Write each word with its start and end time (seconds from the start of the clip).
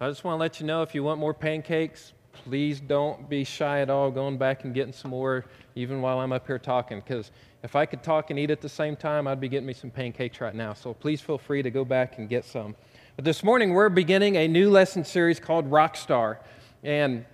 I 0.00 0.08
just 0.08 0.22
want 0.22 0.36
to 0.36 0.40
let 0.40 0.60
you 0.60 0.66
know 0.66 0.82
if 0.82 0.94
you 0.94 1.02
want 1.02 1.18
more 1.18 1.34
pancakes, 1.34 2.12
please 2.32 2.78
don't 2.78 3.28
be 3.28 3.42
shy 3.42 3.80
at 3.80 3.90
all 3.90 4.12
going 4.12 4.38
back 4.38 4.62
and 4.62 4.72
getting 4.72 4.92
some 4.92 5.10
more, 5.10 5.44
even 5.74 6.00
while 6.00 6.20
I'm 6.20 6.30
up 6.32 6.46
here 6.46 6.58
talking, 6.58 7.00
because 7.00 7.32
if 7.64 7.74
I 7.74 7.84
could 7.84 8.04
talk 8.04 8.30
and 8.30 8.38
eat 8.38 8.52
at 8.52 8.60
the 8.60 8.68
same 8.68 8.94
time, 8.94 9.26
I'd 9.26 9.40
be 9.40 9.48
getting 9.48 9.66
me 9.66 9.72
some 9.72 9.90
pancakes 9.90 10.40
right 10.40 10.54
now. 10.54 10.72
So 10.72 10.94
please 10.94 11.20
feel 11.20 11.36
free 11.36 11.62
to 11.62 11.70
go 11.72 11.84
back 11.84 12.18
and 12.18 12.28
get 12.28 12.44
some. 12.44 12.76
But 13.16 13.24
this 13.24 13.42
morning, 13.42 13.74
we're 13.74 13.88
beginning 13.88 14.36
a 14.36 14.46
new 14.46 14.70
lesson 14.70 15.04
series 15.04 15.40
called 15.40 15.68
Rockstar. 15.68 16.38
And 16.84 17.24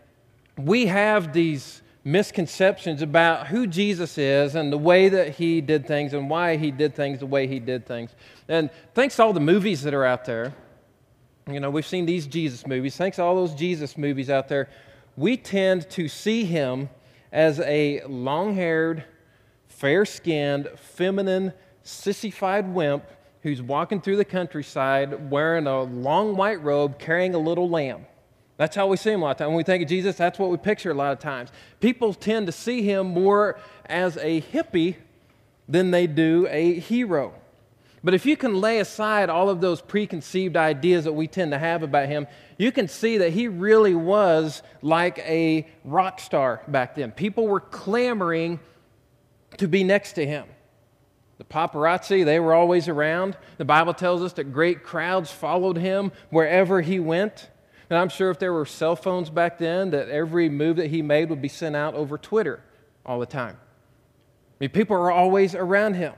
we 0.56 0.86
have 0.86 1.34
these 1.34 1.82
misconceptions 2.02 3.02
about 3.02 3.48
who 3.48 3.66
Jesus 3.66 4.16
is 4.16 4.54
and 4.54 4.72
the 4.72 4.78
way 4.78 5.10
that 5.10 5.34
he 5.34 5.60
did 5.60 5.86
things 5.86 6.14
and 6.14 6.30
why 6.30 6.56
he 6.56 6.70
did 6.70 6.94
things 6.94 7.18
the 7.18 7.26
way 7.26 7.46
he 7.46 7.58
did 7.58 7.84
things. 7.84 8.14
And 8.48 8.70
thanks 8.94 9.16
to 9.16 9.24
all 9.24 9.34
the 9.34 9.40
movies 9.40 9.82
that 9.82 9.92
are 9.92 10.06
out 10.06 10.24
there, 10.24 10.54
you 11.50 11.60
know, 11.60 11.70
we've 11.70 11.86
seen 11.86 12.06
these 12.06 12.26
Jesus 12.26 12.66
movies. 12.66 12.96
Thanks 12.96 13.16
to 13.16 13.22
all 13.22 13.34
those 13.34 13.54
Jesus 13.54 13.98
movies 13.98 14.30
out 14.30 14.48
there, 14.48 14.68
we 15.16 15.36
tend 15.36 15.88
to 15.90 16.08
see 16.08 16.44
him 16.44 16.88
as 17.32 17.60
a 17.60 18.02
long 18.06 18.54
haired, 18.54 19.04
fair 19.68 20.04
skinned, 20.04 20.68
feminine, 20.76 21.52
sissified 21.82 22.72
wimp 22.72 23.04
who's 23.42 23.60
walking 23.60 24.00
through 24.00 24.16
the 24.16 24.24
countryside 24.24 25.30
wearing 25.30 25.66
a 25.66 25.82
long 25.82 26.34
white 26.34 26.62
robe 26.62 26.98
carrying 26.98 27.34
a 27.34 27.38
little 27.38 27.68
lamb. 27.68 28.06
That's 28.56 28.74
how 28.74 28.86
we 28.86 28.96
see 28.96 29.10
him 29.10 29.20
a 29.20 29.24
lot 29.24 29.30
of 29.32 29.36
times. 29.38 29.48
When 29.48 29.56
we 29.56 29.64
think 29.64 29.82
of 29.82 29.88
Jesus, 29.88 30.16
that's 30.16 30.38
what 30.38 30.50
we 30.50 30.56
picture 30.56 30.90
a 30.90 30.94
lot 30.94 31.12
of 31.12 31.18
times. 31.18 31.50
People 31.80 32.14
tend 32.14 32.46
to 32.46 32.52
see 32.52 32.82
him 32.82 33.08
more 33.08 33.58
as 33.86 34.16
a 34.16 34.40
hippie 34.40 34.96
than 35.68 35.90
they 35.90 36.06
do 36.06 36.46
a 36.48 36.78
hero. 36.78 37.34
But 38.04 38.12
if 38.12 38.26
you 38.26 38.36
can 38.36 38.60
lay 38.60 38.80
aside 38.80 39.30
all 39.30 39.48
of 39.48 39.62
those 39.62 39.80
preconceived 39.80 40.58
ideas 40.58 41.04
that 41.04 41.14
we 41.14 41.26
tend 41.26 41.52
to 41.52 41.58
have 41.58 41.82
about 41.82 42.06
him, 42.06 42.26
you 42.58 42.70
can 42.70 42.86
see 42.86 43.16
that 43.18 43.32
he 43.32 43.48
really 43.48 43.94
was 43.94 44.62
like 44.82 45.18
a 45.20 45.66
rock 45.84 46.20
star 46.20 46.60
back 46.68 46.94
then. 46.94 47.12
People 47.12 47.48
were 47.48 47.60
clamoring 47.60 48.60
to 49.56 49.66
be 49.66 49.82
next 49.84 50.12
to 50.12 50.26
him. 50.26 50.44
The 51.38 51.44
paparazzi, 51.44 52.26
they 52.26 52.38
were 52.38 52.52
always 52.52 52.88
around. 52.88 53.38
The 53.56 53.64
Bible 53.64 53.94
tells 53.94 54.22
us 54.22 54.34
that 54.34 54.52
great 54.52 54.84
crowds 54.84 55.32
followed 55.32 55.78
him 55.78 56.12
wherever 56.28 56.82
he 56.82 57.00
went. 57.00 57.48
And 57.88 57.98
I'm 57.98 58.10
sure 58.10 58.30
if 58.30 58.38
there 58.38 58.52
were 58.52 58.66
cell 58.66 58.96
phones 58.96 59.30
back 59.30 59.56
then, 59.56 59.90
that 59.90 60.10
every 60.10 60.50
move 60.50 60.76
that 60.76 60.90
he 60.90 61.00
made 61.00 61.30
would 61.30 61.40
be 61.40 61.48
sent 61.48 61.74
out 61.74 61.94
over 61.94 62.18
Twitter 62.18 62.62
all 63.06 63.18
the 63.18 63.26
time. 63.26 63.56
I 63.56 64.56
mean, 64.60 64.70
people 64.70 64.94
are 64.94 65.10
always 65.10 65.54
around 65.54 65.94
him. 65.94 66.12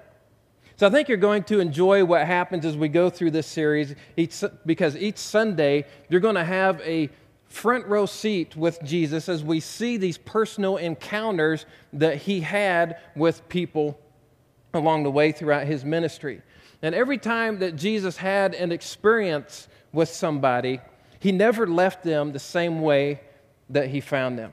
So 0.78 0.86
I 0.86 0.90
think 0.90 1.08
you're 1.08 1.16
going 1.16 1.42
to 1.44 1.60
enjoy 1.60 2.04
what 2.04 2.26
happens 2.26 2.66
as 2.66 2.76
we 2.76 2.88
go 2.88 3.08
through 3.08 3.30
this 3.30 3.46
series 3.46 3.94
each, 4.18 4.44
because 4.66 4.94
each 4.94 5.16
Sunday 5.16 5.86
you're 6.10 6.20
going 6.20 6.34
to 6.34 6.44
have 6.44 6.82
a 6.82 7.08
front 7.48 7.86
row 7.86 8.04
seat 8.04 8.54
with 8.56 8.82
Jesus 8.82 9.30
as 9.30 9.42
we 9.42 9.58
see 9.58 9.96
these 9.96 10.18
personal 10.18 10.76
encounters 10.76 11.64
that 11.94 12.18
he 12.18 12.40
had 12.40 12.98
with 13.14 13.48
people 13.48 13.98
along 14.74 15.04
the 15.04 15.10
way 15.10 15.32
throughout 15.32 15.66
his 15.66 15.82
ministry. 15.82 16.42
And 16.82 16.94
every 16.94 17.16
time 17.16 17.60
that 17.60 17.76
Jesus 17.76 18.18
had 18.18 18.52
an 18.54 18.70
experience 18.70 19.68
with 19.94 20.10
somebody, 20.10 20.80
he 21.20 21.32
never 21.32 21.66
left 21.66 22.02
them 22.02 22.32
the 22.32 22.38
same 22.38 22.82
way 22.82 23.22
that 23.70 23.88
he 23.88 24.00
found 24.00 24.38
them. 24.38 24.52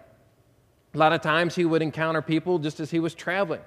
A 0.93 0.97
lot 0.97 1.11
of 1.11 1.19
times 1.19 1.53
he 1.53 1.65
would 1.65 1.81
encounter 1.81 2.21
people 2.21 2.59
just 2.59 2.79
as 2.79 2.89
he 2.89 3.01
was 3.01 3.13
traveling 3.13 3.59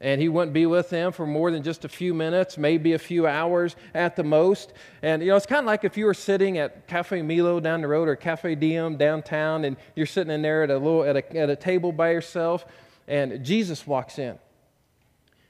and 0.00 0.20
he 0.20 0.28
wouldn't 0.28 0.52
be 0.52 0.66
with 0.66 0.90
them 0.90 1.10
for 1.10 1.26
more 1.26 1.50
than 1.50 1.62
just 1.62 1.84
a 1.84 1.88
few 1.88 2.12
minutes, 2.12 2.58
maybe 2.58 2.92
a 2.92 2.98
few 2.98 3.26
hours 3.26 3.76
at 3.94 4.14
the 4.14 4.22
most. 4.22 4.74
And 5.02 5.22
you 5.22 5.28
know, 5.28 5.36
it's 5.36 5.46
kind 5.46 5.60
of 5.60 5.66
like 5.66 5.84
if 5.84 5.96
you 5.96 6.04
were 6.04 6.14
sitting 6.14 6.58
at 6.58 6.86
Cafe 6.86 7.22
Milo 7.22 7.60
down 7.60 7.80
the 7.80 7.88
road 7.88 8.06
or 8.06 8.14
Cafe 8.14 8.54
Diem 8.56 8.96
downtown, 8.96 9.64
and 9.64 9.76
you're 9.94 10.06
sitting 10.06 10.32
in 10.32 10.42
there 10.42 10.62
at 10.64 10.70
a 10.70 10.76
little 10.76 11.02
at 11.02 11.16
a, 11.16 11.36
at 11.36 11.48
a 11.48 11.56
table 11.56 11.92
by 11.92 12.10
yourself, 12.10 12.66
and 13.08 13.42
Jesus 13.44 13.86
walks 13.86 14.18
in, 14.18 14.38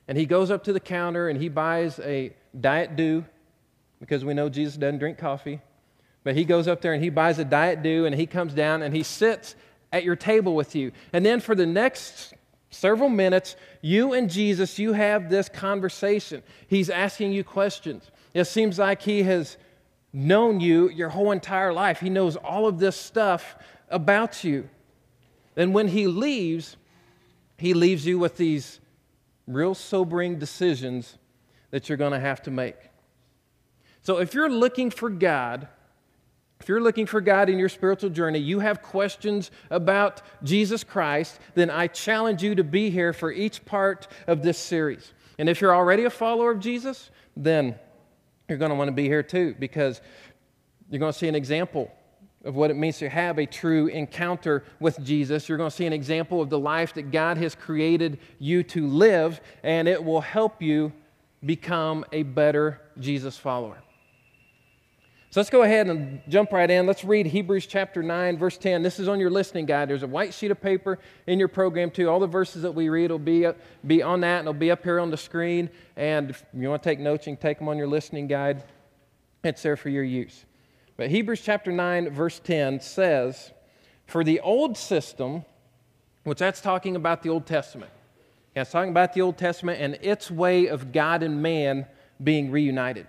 and 0.07 0.17
he 0.17 0.27
goes 0.27 0.51
up 0.51 0.63
to 0.65 0.73
the 0.73 0.81
counter 0.81 1.29
and 1.29 1.41
he 1.41 1.49
buys 1.49 1.99
a 1.99 2.33
Diet 2.59 2.95
Dew, 2.95 3.25
because 3.99 4.25
we 4.25 4.33
know 4.33 4.49
Jesus 4.49 4.77
doesn't 4.77 4.99
drink 4.99 5.19
coffee, 5.19 5.61
but 6.23 6.37
he 6.37 6.45
goes 6.45 6.69
up 6.69 6.83
there 6.83 6.93
and 6.93 7.03
he 7.03 7.11
buys 7.11 7.41
a 7.41 7.45
Diet 7.45 7.83
Dew, 7.83 8.07
and 8.07 8.15
he 8.15 8.27
comes 8.27 8.55
down 8.55 8.83
and 8.83 8.95
he 8.95 9.03
sits 9.03 9.57
at 9.93 10.05
your 10.05 10.17
table 10.17 10.55
with 10.55 10.77
you, 10.77 10.93
and 11.13 11.27
then 11.27 11.41
for 11.41 11.57
the 11.57 11.67
next 11.67 12.35
several 12.77 13.09
minutes, 13.09 13.57
you 13.81 14.13
and 14.13 14.31
Jesus, 14.31 14.79
you 14.79 14.93
have 14.93 15.29
this 15.29 15.49
conversation. 15.49 16.43
He's 16.69 16.91
asking 16.91 17.33
you 17.33 17.45
questions. 17.45 18.11
It 18.35 18.45
seems 18.45 18.79
like 18.79 19.03
he 19.03 19.23
has 19.25 19.57
known 20.13 20.61
you 20.61 20.89
your 20.89 21.09
whole 21.09 21.33
entire 21.33 21.73
life. 21.73 22.01
He 22.01 22.11
knows 22.11 22.37
all 22.37 22.67
of 22.67 22.79
this 22.79 22.97
stuff 22.97 23.57
about 23.89 24.45
you. 24.45 24.69
And 25.57 25.75
when 25.75 25.89
he 25.89 26.07
leaves, 26.07 26.77
he 27.57 27.75
leaves 27.75 28.07
you 28.07 28.19
with 28.19 28.37
these 28.37 28.81
real 29.47 29.75
sobering 29.75 30.39
decisions 30.39 31.19
that 31.71 31.89
you're 31.89 31.99
going 31.99 32.13
to 32.13 32.21
have 32.21 32.43
to 32.43 32.51
make. 32.51 32.77
So 34.03 34.19
if 34.19 34.35
you're 34.35 34.51
looking 34.51 34.91
for 34.91 35.11
God, 35.11 35.69
if 36.61 36.69
you're 36.69 36.81
looking 36.81 37.07
for 37.07 37.21
God 37.21 37.49
in 37.49 37.59
your 37.59 37.69
spiritual 37.69 38.11
journey, 38.11 38.39
you 38.39 38.61
have 38.61 38.83
questions 38.83 39.51
about 39.71 40.23
Jesus 40.43 40.83
Christ, 40.83 41.39
then 41.55 41.71
I 41.71 41.87
challenge 41.87 42.43
you 42.43 42.55
to 42.55 42.65
be 42.65 42.91
here 42.91 43.13
for 43.13 43.31
each 43.31 43.65
part 43.65 44.09
of 44.27 44.43
this 44.43 44.59
series. 44.59 45.13
And 45.39 45.49
if 45.49 45.61
you're 45.61 45.75
already 45.75 46.05
a 46.05 46.11
follower 46.11 46.51
of 46.51 46.61
Jesus, 46.61 47.11
then 47.37 47.77
you're 48.49 48.59
going 48.59 48.71
to 48.71 48.75
want 48.75 48.89
to 48.89 48.93
be 48.93 49.05
here 49.05 49.23
too 49.23 49.55
because 49.59 50.01
you're 50.91 51.01
going 51.01 51.13
to 51.13 51.19
see 51.19 51.29
an 51.29 51.35
example 51.35 51.91
of 52.45 52.55
what 52.55 52.71
it 52.71 52.75
means 52.75 52.99
to 52.99 53.09
have 53.09 53.39
a 53.39 53.47
true 53.47 53.89
encounter 53.89 54.65
with 54.79 55.03
Jesus. 55.05 55.49
You're 55.49 55.59
going 55.59 55.71
to 55.71 55.77
see 55.77 55.87
an 55.87 55.93
example 55.93 56.41
of 56.41 56.49
the 56.49 56.59
life 56.59 56.95
that 56.95 57.11
God 57.11 57.39
has 57.39 57.55
created 57.57 58.21
you 58.39 58.63
to 58.65 58.87
live, 58.87 59.41
and 59.65 59.89
it 59.89 60.03
will 60.03 60.21
help 60.21 60.63
you 60.63 60.93
become 61.45 62.05
a 62.13 62.23
better 62.23 62.81
Jesus 62.99 63.37
follower. 63.37 63.79
So 65.37 65.41
let's 65.41 65.51
go 65.51 65.65
ahead 65.65 65.89
and 65.89 66.23
jump 66.31 66.51
right 66.51 66.71
in. 66.71 66.87
Let's 66.87 67.05
read 67.05 67.27
Hebrews 67.27 67.67
chapter 67.67 68.03
9, 68.03 68.39
verse 68.39 68.57
10. 68.57 68.83
This 68.83 68.99
is 68.99 69.07
on 69.07 69.21
your 69.21 69.29
listening 69.29 69.67
guide. 69.67 69.87
There's 69.87 70.03
a 70.03 70.07
white 70.07 70.33
sheet 70.33 70.51
of 70.51 70.63
paper 70.63 70.99
in 71.27 71.39
your 71.39 71.49
program, 71.49 71.91
too. 71.91 72.09
All 72.09 72.19
the 72.19 72.27
verses 72.27 72.63
that 72.63 72.73
we 72.73 72.89
read 72.89 73.11
will 73.11 73.19
be, 73.19 73.47
be 73.87 74.03
on 74.03 74.23
that, 74.23 74.39
and 74.39 74.47
they'll 74.47 74.55
be 74.55 74.71
up 74.71 74.83
here 74.83 74.99
on 74.99 75.11
the 75.11 75.17
screen. 75.19 75.69
And 75.95 76.31
if 76.31 76.43
you 76.55 76.71
want 76.71 76.83
to 76.83 76.89
take 76.89 77.01
notes, 77.01 77.27
you 77.27 77.35
can 77.35 77.43
take 77.43 77.59
them 77.59 77.69
on 77.69 77.77
your 77.77 77.87
listening 77.87 78.29
guide. 78.29 78.65
It's 79.45 79.61
there 79.61 79.77
for 79.77 79.91
your 79.91 80.05
use. 80.05 80.47
But 80.97 81.11
Hebrews 81.11 81.43
chapter 81.43 81.71
9, 81.71 82.09
verse 82.15 82.39
10 82.39 82.81
says, 82.81 83.53
For 84.07 84.25
the 84.25 84.41
old 84.41 84.79
system, 84.79 85.45
which 86.25 86.39
that's 86.39 86.63
talking 86.63 86.97
about 86.97 87.23
the 87.23 87.29
Old 87.29 87.45
Testament, 87.45 87.93
yeah, 88.55 88.63
it's 88.63 88.71
talking 88.71 88.89
about 88.89 89.13
the 89.13 89.21
Old 89.21 89.37
Testament 89.37 89.83
and 89.83 89.99
its 90.01 90.31
way 90.31 90.69
of 90.69 90.93
God 90.93 91.23
and 91.23 91.43
man 91.43 91.85
being 92.25 92.51
reunited. 92.51 93.07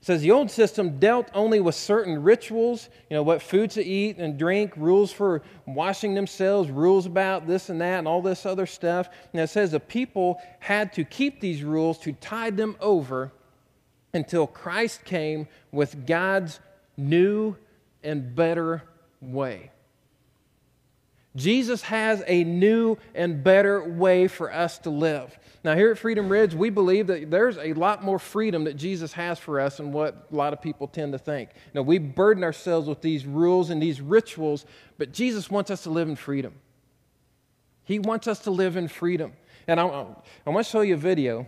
It 0.00 0.06
says 0.06 0.22
the 0.22 0.30
old 0.30 0.50
system 0.50 0.98
dealt 0.98 1.28
only 1.34 1.60
with 1.60 1.74
certain 1.74 2.22
rituals, 2.22 2.88
you 3.10 3.16
know, 3.16 3.22
what 3.22 3.42
food 3.42 3.70
to 3.72 3.84
eat 3.84 4.16
and 4.16 4.38
drink, 4.38 4.72
rules 4.76 5.12
for 5.12 5.42
washing 5.66 6.14
themselves, 6.14 6.70
rules 6.70 7.04
about 7.04 7.46
this 7.46 7.68
and 7.68 7.80
that, 7.82 7.98
and 7.98 8.08
all 8.08 8.22
this 8.22 8.46
other 8.46 8.64
stuff. 8.64 9.10
And 9.32 9.42
it 9.42 9.48
says 9.48 9.72
the 9.72 9.80
people 9.80 10.40
had 10.58 10.94
to 10.94 11.04
keep 11.04 11.40
these 11.40 11.62
rules 11.62 11.98
to 11.98 12.12
tide 12.14 12.56
them 12.56 12.76
over 12.80 13.30
until 14.14 14.46
Christ 14.46 15.04
came 15.04 15.46
with 15.70 16.06
God's 16.06 16.60
new 16.96 17.56
and 18.02 18.34
better 18.34 18.82
way. 19.20 19.70
Jesus 21.36 21.82
has 21.82 22.22
a 22.26 22.42
new 22.44 22.96
and 23.14 23.44
better 23.44 23.82
way 23.84 24.26
for 24.26 24.52
us 24.52 24.78
to 24.78 24.90
live. 24.90 25.38
Now, 25.62 25.74
here 25.76 25.90
at 25.90 25.98
Freedom 25.98 26.28
Ridge, 26.28 26.54
we 26.54 26.70
believe 26.70 27.06
that 27.08 27.30
there's 27.30 27.58
a 27.58 27.74
lot 27.74 28.02
more 28.02 28.18
freedom 28.18 28.64
that 28.64 28.74
Jesus 28.76 29.12
has 29.12 29.38
for 29.38 29.60
us 29.60 29.76
than 29.76 29.92
what 29.92 30.28
a 30.32 30.34
lot 30.34 30.52
of 30.52 30.62
people 30.62 30.88
tend 30.88 31.12
to 31.12 31.18
think. 31.18 31.50
Now, 31.74 31.82
we 31.82 31.98
burden 31.98 32.42
ourselves 32.42 32.88
with 32.88 33.02
these 33.02 33.26
rules 33.26 33.70
and 33.70 33.80
these 33.80 34.00
rituals, 34.00 34.64
but 34.96 35.12
Jesus 35.12 35.50
wants 35.50 35.70
us 35.70 35.82
to 35.82 35.90
live 35.90 36.08
in 36.08 36.16
freedom. 36.16 36.54
He 37.84 37.98
wants 37.98 38.26
us 38.26 38.40
to 38.40 38.50
live 38.50 38.76
in 38.76 38.88
freedom. 38.88 39.32
And 39.66 39.78
I, 39.78 39.84
I 39.84 40.50
want 40.50 40.66
to 40.66 40.70
show 40.70 40.80
you 40.80 40.94
a 40.94 40.98
video. 40.98 41.46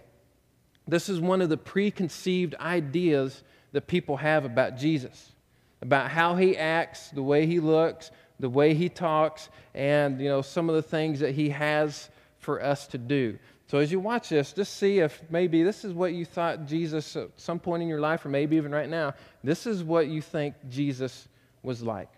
This 0.87 1.09
is 1.09 1.19
one 1.19 1.41
of 1.41 1.49
the 1.49 1.57
preconceived 1.57 2.55
ideas 2.57 3.43
that 3.73 3.87
people 3.87 4.19
have 4.19 4.45
about 4.45 4.77
Jesus, 4.77 5.33
about 5.81 6.11
how 6.11 6.37
he 6.37 6.57
acts, 6.57 7.09
the 7.11 7.23
way 7.23 7.47
he 7.47 7.61
looks, 7.61 8.11
the 8.43 8.51
way 8.51 8.75
he 8.75 8.89
talks, 8.89 9.49
and 9.73 10.21
you 10.21 10.29
know 10.29 10.43
some 10.43 10.69
of 10.69 10.75
the 10.75 10.83
things 10.83 11.21
that 11.21 11.33
he 11.33 11.49
has 11.49 12.11
for 12.39 12.61
us 12.61 12.89
to 12.89 12.99
do. 12.99 13.39
So 13.69 13.79
as 13.79 13.93
you 13.93 14.01
watch 14.01 14.31
this, 14.31 14.53
just 14.53 14.77
see 14.77 14.99
if 14.99 15.23
maybe 15.31 15.63
this 15.63 15.85
is 15.85 15.93
what 15.95 16.13
you 16.13 16.25
thought 16.25 16.67
Jesus 16.67 17.15
at 17.15 17.29
some 17.37 17.61
point 17.61 17.85
in 17.85 17.89
your 17.89 18.01
life, 18.01 18.27
or 18.27 18.31
maybe 18.31 18.57
even 18.57 18.73
right 18.73 18.89
now, 18.89 19.15
this 19.45 19.65
is 19.65 19.85
what 19.85 20.09
you 20.09 20.21
think 20.21 20.57
Jesus 20.69 21.29
was 21.63 21.83
like. 21.83 22.11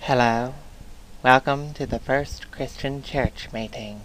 Hello. 0.00 0.54
Welcome 1.22 1.74
to 1.74 1.84
the 1.84 1.98
First 1.98 2.50
Christian 2.50 3.02
Church 3.02 3.52
meeting. 3.52 4.00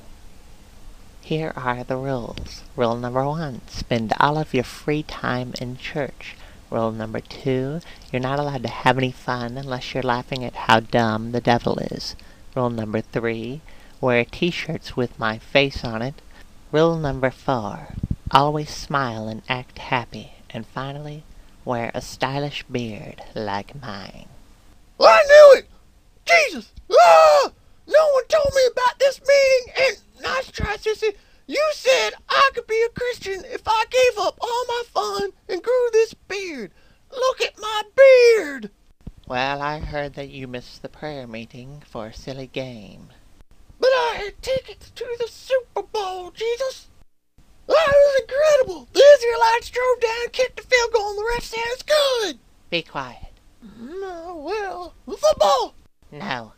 Here 1.21 1.53
are 1.55 1.85
the 1.85 1.95
rules. 1.95 2.63
Rule 2.75 2.97
number 2.97 3.25
one 3.25 3.61
spend 3.67 4.11
all 4.19 4.37
of 4.37 4.53
your 4.53 4.65
free 4.65 5.03
time 5.03 5.53
in 5.61 5.77
church 5.77 6.35
Rule 6.71 6.93
number 6.93 7.19
two, 7.19 7.81
you're 8.11 8.21
not 8.21 8.39
allowed 8.39 8.63
to 8.63 8.69
have 8.69 8.97
any 8.97 9.11
fun 9.11 9.57
unless 9.57 9.93
you're 9.93 10.01
laughing 10.01 10.45
at 10.45 10.55
how 10.55 10.79
dumb 10.79 11.33
the 11.33 11.41
devil 11.41 11.77
is. 11.79 12.15
Rule 12.55 12.69
number 12.69 13.01
three, 13.01 13.59
wear 13.99 14.23
t-shirts 14.23 14.95
with 14.95 15.19
my 15.19 15.37
face 15.37 15.83
on 15.83 16.01
it. 16.01 16.15
Rule 16.71 16.97
number 16.97 17.29
four, 17.29 17.89
always 18.31 18.69
smile 18.69 19.27
and 19.27 19.41
act 19.49 19.79
happy. 19.79 20.31
And 20.49 20.65
finally, 20.65 21.23
wear 21.65 21.91
a 21.93 22.01
stylish 22.01 22.63
beard 22.63 23.21
like 23.35 23.79
mine. 23.81 24.27
I 24.97 25.23
knew 25.27 25.59
it! 25.59 25.67
Jesus! 26.25 26.71
Ah! 26.89 27.51
No 27.85 28.09
one 28.13 28.27
told 28.27 28.53
me 28.55 28.61
about 28.71 28.97
this 28.97 29.19
meeting, 29.19 29.73
and 29.77 30.23
nice 30.23 30.51
try, 30.51 30.77
sissy. 30.77 31.15
You 31.51 31.71
said 31.73 32.11
I 32.29 32.49
could 32.53 32.65
be 32.65 32.81
a 32.81 32.97
Christian 32.97 33.43
if 33.43 33.63
I 33.67 33.83
gave 33.89 34.17
up 34.25 34.37
all 34.39 34.65
my 34.69 34.83
fun 34.87 35.31
and 35.49 35.61
grew 35.61 35.89
this 35.91 36.13
beard. 36.13 36.71
Look 37.11 37.41
at 37.41 37.59
my 37.59 37.81
beard! 37.93 38.71
Well, 39.27 39.61
I 39.61 39.79
heard 39.79 40.13
that 40.13 40.29
you 40.29 40.47
missed 40.47 40.81
the 40.81 40.87
prayer 40.87 41.27
meeting 41.27 41.83
for 41.85 42.07
a 42.07 42.13
silly 42.13 42.47
game. 42.47 43.09
But 43.81 43.89
I 43.89 44.13
had 44.23 44.41
tickets 44.41 44.91
to 44.91 45.05
the 45.19 45.27
Super 45.27 45.81
Bowl, 45.81 46.31
Jesus! 46.31 46.87
That 47.67 47.85
was 47.85 48.21
incredible! 48.21 48.87
The 48.93 49.03
Israelites 49.17 49.71
drove 49.71 49.99
down, 49.99 50.29
kicked 50.31 50.55
the 50.55 50.63
field 50.63 50.93
goal, 50.93 51.09
and 51.09 51.17
the 51.19 51.31
ref 51.35 51.43
said 51.43 51.59
it's 51.65 51.83
good! 51.83 52.39
Be 52.69 52.81
quiet. 52.81 53.33
No, 53.77 54.41
well, 54.41 54.93
the 55.05 55.17
football! 55.17 55.75
No. 56.13 56.53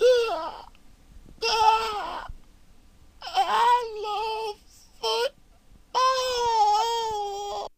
Ah, 0.00 0.68
ah, 1.42 2.28
I 3.34 4.56
love 4.56 4.56
football! 5.92 7.68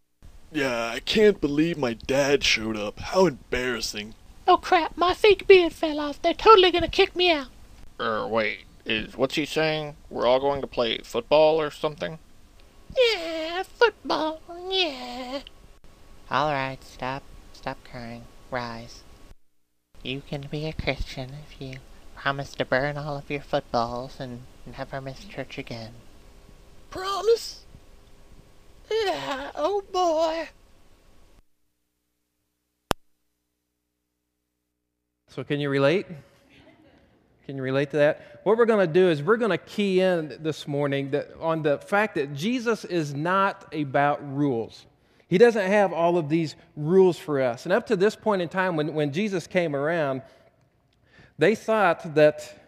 Yeah, 0.52 0.92
I 0.94 1.00
can't 1.00 1.40
believe 1.40 1.78
my 1.78 1.94
dad 1.94 2.44
showed 2.44 2.76
up. 2.76 2.98
How 2.98 3.26
embarrassing. 3.26 4.14
Oh 4.48 4.56
crap, 4.56 4.96
my 4.96 5.14
fake 5.14 5.46
beard 5.46 5.72
fell 5.72 6.00
off. 6.00 6.20
They're 6.20 6.34
totally 6.34 6.70
gonna 6.70 6.88
kick 6.88 7.14
me 7.14 7.30
out. 7.30 7.48
Er, 8.00 8.26
wait, 8.26 8.64
is 8.84 9.16
what's 9.16 9.34
he 9.36 9.44
saying? 9.44 9.96
We're 10.08 10.26
all 10.26 10.40
going 10.40 10.60
to 10.62 10.66
play 10.66 10.98
football 10.98 11.60
or 11.60 11.70
something? 11.70 12.18
Yeah, 12.96 13.62
football, 13.62 14.40
yeah. 14.68 15.40
All 16.30 16.52
right, 16.52 16.82
stop. 16.82 17.22
Stop 17.52 17.78
crying. 17.84 18.24
Rise. 18.50 19.02
You 20.02 20.22
can 20.26 20.48
be 20.50 20.66
a 20.66 20.72
Christian 20.72 21.30
if 21.44 21.60
you 21.60 21.78
promise 22.16 22.54
to 22.54 22.64
burn 22.64 22.96
all 22.96 23.16
of 23.16 23.30
your 23.30 23.42
footballs 23.42 24.18
and 24.18 24.42
never 24.66 25.00
miss 25.00 25.24
church 25.24 25.58
again. 25.58 25.92
Promise? 26.90 27.64
Yeah, 28.90 29.50
oh 29.54 29.82
boy. 29.92 30.48
So, 35.28 35.44
can 35.44 35.60
you 35.60 35.70
relate? 35.70 36.06
Can 37.46 37.56
you 37.56 37.62
relate 37.62 37.90
to 37.90 37.98
that? 37.98 38.40
What 38.44 38.58
we're 38.58 38.66
going 38.66 38.86
to 38.86 38.92
do 38.92 39.08
is 39.08 39.22
we're 39.22 39.36
going 39.36 39.50
to 39.50 39.58
key 39.58 40.00
in 40.00 40.36
this 40.40 40.66
morning 40.66 41.10
that, 41.10 41.30
on 41.40 41.62
the 41.62 41.78
fact 41.78 42.14
that 42.16 42.34
Jesus 42.34 42.84
is 42.84 43.14
not 43.14 43.72
about 43.74 44.20
rules. 44.36 44.86
He 45.28 45.38
doesn't 45.38 45.66
have 45.66 45.92
all 45.92 46.18
of 46.18 46.28
these 46.28 46.56
rules 46.76 47.16
for 47.16 47.40
us. 47.40 47.64
And 47.64 47.72
up 47.72 47.86
to 47.86 47.96
this 47.96 48.16
point 48.16 48.42
in 48.42 48.48
time, 48.48 48.76
when, 48.76 48.94
when 48.94 49.12
Jesus 49.12 49.46
came 49.46 49.76
around, 49.76 50.22
they 51.38 51.54
thought 51.54 52.14
that, 52.16 52.59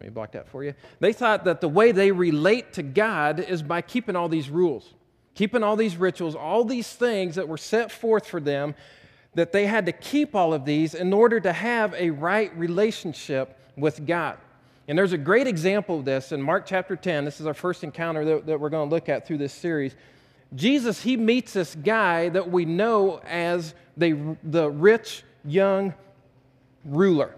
let 0.00 0.06
me 0.06 0.10
block 0.14 0.32
that 0.32 0.48
for 0.48 0.64
you. 0.64 0.72
They 0.98 1.12
thought 1.12 1.44
that 1.44 1.60
the 1.60 1.68
way 1.68 1.92
they 1.92 2.10
relate 2.10 2.72
to 2.74 2.82
God 2.82 3.38
is 3.38 3.62
by 3.62 3.82
keeping 3.82 4.16
all 4.16 4.30
these 4.30 4.48
rules, 4.48 4.94
keeping 5.34 5.62
all 5.62 5.76
these 5.76 5.96
rituals, 5.96 6.34
all 6.34 6.64
these 6.64 6.90
things 6.90 7.34
that 7.34 7.46
were 7.46 7.58
set 7.58 7.92
forth 7.92 8.26
for 8.26 8.40
them, 8.40 8.74
that 9.34 9.52
they 9.52 9.66
had 9.66 9.84
to 9.86 9.92
keep 9.92 10.34
all 10.34 10.54
of 10.54 10.64
these 10.64 10.94
in 10.94 11.12
order 11.12 11.38
to 11.38 11.52
have 11.52 11.92
a 11.94 12.08
right 12.10 12.56
relationship 12.56 13.58
with 13.76 14.06
God. 14.06 14.38
And 14.88 14.96
there's 14.96 15.12
a 15.12 15.18
great 15.18 15.46
example 15.46 15.98
of 15.98 16.06
this 16.06 16.32
in 16.32 16.40
Mark 16.40 16.64
chapter 16.64 16.96
10. 16.96 17.26
This 17.26 17.38
is 17.38 17.46
our 17.46 17.54
first 17.54 17.84
encounter 17.84 18.24
that, 18.24 18.46
that 18.46 18.58
we're 18.58 18.70
going 18.70 18.88
to 18.88 18.94
look 18.94 19.10
at 19.10 19.26
through 19.26 19.38
this 19.38 19.52
series. 19.52 19.94
Jesus, 20.54 21.02
he 21.02 21.18
meets 21.18 21.52
this 21.52 21.74
guy 21.74 22.30
that 22.30 22.50
we 22.50 22.64
know 22.64 23.20
as 23.26 23.74
the, 23.98 24.36
the 24.42 24.70
rich 24.70 25.24
young 25.44 25.92
ruler. 26.86 27.36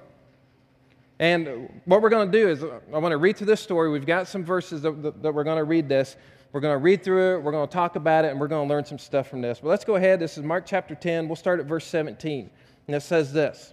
And 1.23 1.81
what 1.85 2.03
we're 2.03 2.09
going 2.09 2.33
to 2.33 2.37
do 2.37 2.49
is, 2.49 2.65
I 2.65 2.99
want 2.99 3.13
to 3.13 3.17
read 3.17 3.37
through 3.37 3.47
this 3.47 3.61
story. 3.61 3.89
We've 3.91 4.05
got 4.05 4.27
some 4.27 4.45
verses 4.45 4.83
that, 4.83 5.01
that, 5.05 5.23
that 5.23 5.33
we're 5.33 5.45
going 5.45 5.59
to 5.59 5.63
read 5.63 5.89
this. 5.89 6.17
We're 6.51 6.59
going 6.59 6.75
to 6.75 6.83
read 6.83 7.05
through 7.05 7.37
it, 7.37 7.43
we're 7.45 7.53
going 7.53 7.69
to 7.69 7.73
talk 7.73 7.95
about 7.95 8.25
it, 8.25 8.33
and 8.33 8.41
we're 8.41 8.49
going 8.49 8.67
to 8.67 8.75
learn 8.75 8.85
some 8.85 8.99
stuff 8.99 9.29
from 9.29 9.41
this. 9.41 9.61
But 9.61 9.69
let's 9.69 9.85
go 9.85 9.95
ahead. 9.95 10.19
This 10.19 10.37
is 10.37 10.43
Mark 10.43 10.67
chapter 10.67 10.97
10. 10.97 11.29
We'll 11.29 11.37
start 11.37 11.61
at 11.61 11.67
verse 11.67 11.87
17. 11.87 12.51
And 12.89 12.97
it 12.97 13.03
says 13.03 13.33
this 13.33 13.73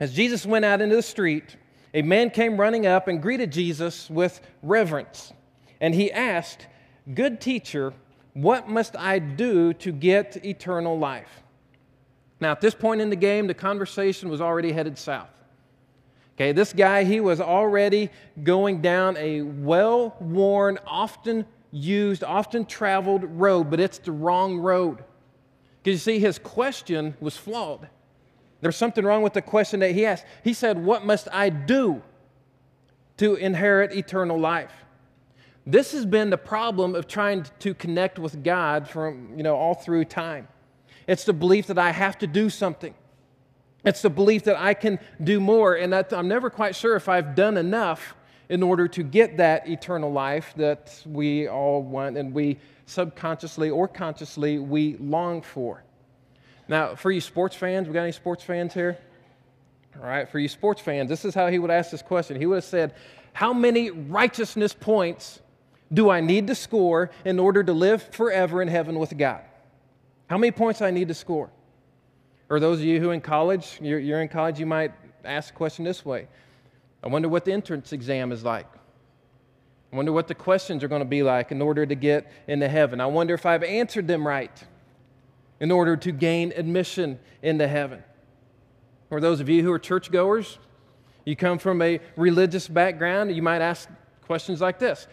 As 0.00 0.12
Jesus 0.12 0.44
went 0.44 0.64
out 0.64 0.80
into 0.80 0.96
the 0.96 1.02
street, 1.02 1.56
a 1.94 2.02
man 2.02 2.28
came 2.28 2.56
running 2.56 2.86
up 2.86 3.06
and 3.06 3.22
greeted 3.22 3.52
Jesus 3.52 4.10
with 4.10 4.40
reverence. 4.60 5.32
And 5.80 5.94
he 5.94 6.10
asked, 6.10 6.66
Good 7.14 7.40
teacher, 7.40 7.94
what 8.34 8.68
must 8.68 8.96
I 8.96 9.20
do 9.20 9.74
to 9.74 9.92
get 9.92 10.44
eternal 10.44 10.98
life? 10.98 11.44
Now, 12.40 12.50
at 12.50 12.60
this 12.60 12.74
point 12.74 13.00
in 13.00 13.10
the 13.10 13.16
game, 13.16 13.46
the 13.46 13.54
conversation 13.54 14.28
was 14.28 14.40
already 14.40 14.72
headed 14.72 14.98
south. 14.98 15.37
Okay, 16.38 16.52
this 16.52 16.72
guy, 16.72 17.02
he 17.02 17.18
was 17.18 17.40
already 17.40 18.10
going 18.44 18.80
down 18.80 19.16
a 19.16 19.42
well 19.42 20.16
worn, 20.20 20.78
often 20.86 21.44
used, 21.72 22.22
often 22.22 22.64
traveled 22.64 23.24
road, 23.24 23.70
but 23.70 23.80
it's 23.80 23.98
the 23.98 24.12
wrong 24.12 24.58
road. 24.58 25.02
Because 25.82 25.94
you 25.94 26.12
see, 26.12 26.20
his 26.20 26.38
question 26.38 27.16
was 27.18 27.36
flawed. 27.36 27.88
There's 28.60 28.76
something 28.76 29.04
wrong 29.04 29.22
with 29.22 29.32
the 29.32 29.42
question 29.42 29.80
that 29.80 29.90
he 29.90 30.06
asked. 30.06 30.26
He 30.44 30.52
said, 30.52 30.78
What 30.78 31.04
must 31.04 31.26
I 31.32 31.48
do 31.48 32.02
to 33.16 33.34
inherit 33.34 33.92
eternal 33.92 34.38
life? 34.38 34.70
This 35.66 35.90
has 35.90 36.06
been 36.06 36.30
the 36.30 36.38
problem 36.38 36.94
of 36.94 37.08
trying 37.08 37.46
to 37.58 37.74
connect 37.74 38.16
with 38.16 38.44
God 38.44 38.88
from, 38.88 39.36
you 39.36 39.42
know, 39.42 39.56
all 39.56 39.74
through 39.74 40.04
time. 40.04 40.46
It's 41.08 41.24
the 41.24 41.32
belief 41.32 41.66
that 41.66 41.80
I 41.80 41.90
have 41.90 42.16
to 42.18 42.28
do 42.28 42.48
something. 42.48 42.94
It's 43.88 44.02
the 44.02 44.10
belief 44.10 44.44
that 44.44 44.60
I 44.60 44.74
can 44.74 44.98
do 45.24 45.40
more, 45.40 45.74
and 45.74 45.94
that 45.94 46.12
I'm 46.12 46.28
never 46.28 46.50
quite 46.50 46.76
sure 46.76 46.94
if 46.94 47.08
I've 47.08 47.34
done 47.34 47.56
enough 47.56 48.14
in 48.50 48.62
order 48.62 48.86
to 48.86 49.02
get 49.02 49.38
that 49.38 49.66
eternal 49.66 50.12
life 50.12 50.52
that 50.56 51.02
we 51.06 51.48
all 51.48 51.82
want 51.82 52.18
and 52.18 52.34
we 52.34 52.58
subconsciously 52.84 53.70
or 53.70 53.88
consciously 53.88 54.58
we 54.58 54.96
long 54.98 55.40
for. 55.40 55.82
Now, 56.68 56.96
for 56.96 57.10
you 57.10 57.22
sports 57.22 57.56
fans, 57.56 57.88
we 57.88 57.94
got 57.94 58.02
any 58.02 58.12
sports 58.12 58.44
fans 58.44 58.74
here? 58.74 58.98
All 59.96 60.06
right, 60.06 60.28
for 60.28 60.38
you 60.38 60.48
sports 60.48 60.82
fans, 60.82 61.08
this 61.08 61.24
is 61.24 61.34
how 61.34 61.48
he 61.48 61.58
would 61.58 61.70
ask 61.70 61.90
this 61.90 62.02
question. 62.02 62.38
He 62.38 62.44
would 62.44 62.56
have 62.56 62.64
said, 62.64 62.94
How 63.32 63.54
many 63.54 63.90
righteousness 63.90 64.74
points 64.74 65.40
do 65.90 66.10
I 66.10 66.20
need 66.20 66.46
to 66.48 66.54
score 66.54 67.10
in 67.24 67.38
order 67.38 67.62
to 67.64 67.72
live 67.72 68.02
forever 68.02 68.60
in 68.60 68.68
heaven 68.68 68.98
with 68.98 69.16
God? 69.16 69.40
How 70.28 70.36
many 70.36 70.50
points 70.50 70.82
I 70.82 70.90
need 70.90 71.08
to 71.08 71.14
score? 71.14 71.50
Or 72.50 72.60
those 72.60 72.78
of 72.78 72.84
you 72.84 73.00
who 73.00 73.10
in 73.10 73.20
college, 73.20 73.78
you're, 73.80 73.98
you're 73.98 74.22
in 74.22 74.28
college, 74.28 74.58
you 74.58 74.66
might 74.66 74.92
ask 75.24 75.52
the 75.52 75.56
question 75.56 75.84
this 75.84 76.04
way 76.04 76.28
I 77.02 77.08
wonder 77.08 77.28
what 77.28 77.44
the 77.44 77.52
entrance 77.52 77.92
exam 77.92 78.32
is 78.32 78.44
like. 78.44 78.66
I 79.92 79.96
wonder 79.96 80.12
what 80.12 80.28
the 80.28 80.34
questions 80.34 80.84
are 80.84 80.88
going 80.88 81.02
to 81.02 81.08
be 81.08 81.22
like 81.22 81.50
in 81.50 81.62
order 81.62 81.86
to 81.86 81.94
get 81.94 82.30
into 82.46 82.68
heaven. 82.68 83.00
I 83.00 83.06
wonder 83.06 83.34
if 83.34 83.46
I've 83.46 83.62
answered 83.62 84.06
them 84.06 84.26
right 84.26 84.52
in 85.60 85.70
order 85.70 85.96
to 85.96 86.12
gain 86.12 86.52
admission 86.56 87.18
into 87.42 87.66
heaven. 87.66 88.02
Or 89.10 89.20
those 89.20 89.40
of 89.40 89.48
you 89.48 89.62
who 89.62 89.72
are 89.72 89.78
churchgoers, 89.78 90.58
you 91.24 91.36
come 91.36 91.58
from 91.58 91.80
a 91.80 92.00
religious 92.16 92.68
background, 92.68 93.34
you 93.34 93.42
might 93.42 93.62
ask 93.62 93.88
questions 94.22 94.60
like 94.60 94.78
this 94.78 95.06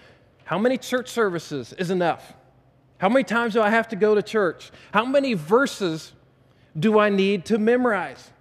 how 0.43 0.59
many 0.59 0.77
church 0.77 1.09
services 1.09 1.73
is 1.73 1.89
enough? 1.89 2.33
How 2.97 3.09
many 3.09 3.23
times 3.23 3.53
do 3.53 3.61
I 3.61 3.69
have 3.69 3.87
to 3.89 3.95
go 3.95 4.15
to 4.15 4.21
church? 4.21 4.71
How 4.93 5.03
many 5.03 5.33
verses 5.33 6.13
do 6.77 6.99
I 6.99 7.09
need 7.09 7.45
to 7.45 7.57
memorize? 7.57 8.31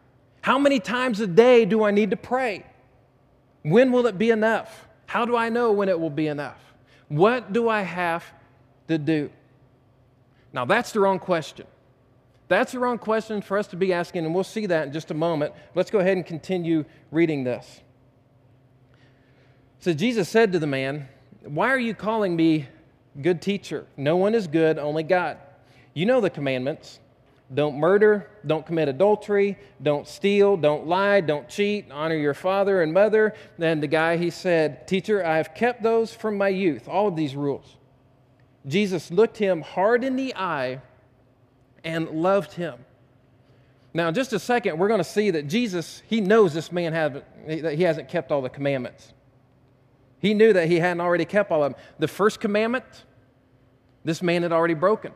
How 0.41 0.59
many 0.59 0.81
times 0.81 1.21
a 1.21 1.27
day 1.27 1.65
do 1.65 1.85
I 1.85 1.91
need 1.91 2.11
to 2.11 2.17
pray? 2.17 2.67
When 3.63 3.93
will 3.93 4.07
it 4.07 4.19
be 4.19 4.31
enough? 4.31 4.87
How 5.07 5.25
do 5.25 5.37
I 5.37 5.49
know 5.49 5.73
when 5.73 5.89
it 5.89 5.99
will 5.99 6.11
be 6.11 6.27
enough? 6.27 6.61
What 7.09 7.53
do 7.53 7.69
I 7.69 7.83
have 7.83 8.25
to 8.89 8.99
do? 8.99 9.31
Now, 10.53 10.65
that's 10.65 10.93
the 10.93 11.01
wrong 11.01 11.19
question. 11.19 11.67
That's 12.49 12.73
the 12.73 12.79
wrong 12.79 12.99
question 12.99 13.41
for 13.41 13.57
us 13.59 13.67
to 13.69 13.77
be 13.77 13.93
asking, 13.93 14.25
and 14.27 14.35
we'll 14.35 14.45
see 14.45 14.67
that 14.67 14.89
in 14.89 14.93
just 14.93 15.11
a 15.11 15.15
moment. 15.15 15.55
Let's 15.75 15.91
go 15.91 15.99
ahead 15.99 16.17
and 16.17 16.27
continue 16.27 16.85
reading 17.11 17.45
this. 17.45 17.81
So, 19.81 19.93
Jesus 19.93 20.29
said 20.29 20.53
to 20.53 20.59
the 20.59 20.67
man, 20.67 21.09
why 21.43 21.69
are 21.69 21.79
you 21.79 21.95
calling 21.95 22.37
me 22.37 22.69
good 23.21 23.41
teacher? 23.41 23.87
No 23.97 24.17
one 24.17 24.35
is 24.35 24.47
good, 24.47 24.79
only 24.79 25.03
God. 25.03 25.39
You 25.95 26.07
know 26.07 26.21
the 26.21 26.31
commandments 26.31 27.01
don't 27.55 27.77
murder, 27.77 28.29
don't 28.47 28.67
commit 28.67 28.89
adultery, 28.89 29.59
don't 29.83 30.09
steal, 30.09 30.57
don't 30.57 30.87
lie, 30.87 31.21
don't 31.21 31.49
cheat, 31.49 31.91
honor 31.91 32.17
your 32.17 32.35
father 32.35 32.83
and 32.83 32.93
mother. 32.93 33.35
Then 33.59 33.81
the 33.81 33.87
guy, 33.87 34.17
he 34.17 34.31
said, 34.31 34.89
Teacher, 34.89 35.25
I 35.25 35.37
have 35.37 35.55
kept 35.55 35.83
those 35.83 36.13
from 36.13 36.37
my 36.37 36.49
youth, 36.49 36.89
all 36.89 37.09
of 37.09 37.17
these 37.17 37.37
rules. 37.37 37.77
Jesus 38.67 39.11
looked 39.11 39.37
him 39.37 39.61
hard 39.61 40.05
in 40.05 40.17
the 40.17 40.35
eye 40.35 40.81
and 41.85 42.09
loved 42.11 42.53
him. 42.53 42.85
Now, 43.93 44.09
in 44.09 44.15
just 44.15 44.33
a 44.33 44.39
second, 44.39 44.79
we're 44.79 44.89
going 44.89 44.99
to 44.99 45.05
see 45.05 45.31
that 45.31 45.47
Jesus, 45.47 46.03
he 46.09 46.21
knows 46.21 46.53
this 46.53 46.73
man 46.73 46.93
haven't, 46.93 47.25
that 47.47 47.75
he 47.75 47.85
hasn't 47.85 48.09
kept 48.09 48.33
all 48.33 48.43
the 48.43 48.49
commandments. 48.49 49.13
He 50.19 50.35
knew 50.35 50.53
that 50.53 50.69
he 50.69 50.81
hadn't 50.81 51.01
already 51.01 51.27
kept 51.27 51.53
all 51.53 51.63
of 51.63 51.73
them. 51.73 51.81
The 51.99 52.09
first 52.09 52.41
commandment, 52.41 52.85
this 54.05 54.23
man 54.23 54.43
had 54.43 54.53
already 54.53 54.75
broken. 54.75 55.13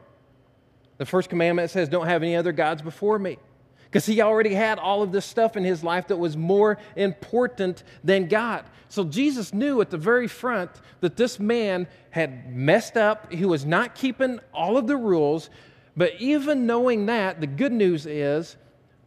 The 0.99 1.07
first 1.07 1.31
commandment 1.31 1.71
says, 1.71 1.88
Don't 1.88 2.07
have 2.07 2.23
any 2.23 2.37
other 2.37 2.52
gods 2.52 2.83
before 2.83 3.19
me. 3.19 3.38
Because 3.85 4.05
he 4.05 4.21
already 4.21 4.52
had 4.52 4.78
all 4.78 5.02
of 5.02 5.12
this 5.12 5.25
stuff 5.25 5.57
in 5.57 5.64
his 5.64 5.83
life 5.83 6.09
that 6.09 6.17
was 6.17 6.37
more 6.37 6.76
important 6.95 7.85
than 8.05 8.28
God. 8.28 8.64
So 8.90 9.02
Jesus 9.05 9.55
knew 9.55 9.81
at 9.81 9.88
the 9.88 9.97
very 9.97 10.28
front 10.28 10.71
that 11.00 11.17
this 11.17 11.40
man 11.40 11.87
had 12.11 12.55
messed 12.55 12.99
up. 12.99 13.33
He 13.33 13.47
was 13.47 13.64
not 13.64 13.95
keeping 13.95 14.40
all 14.52 14.76
of 14.76 14.87
the 14.87 14.97
rules. 14.97 15.49
But 15.97 16.12
even 16.19 16.67
knowing 16.67 17.07
that, 17.07 17.40
the 17.40 17.47
good 17.47 17.73
news 17.73 18.05
is 18.05 18.57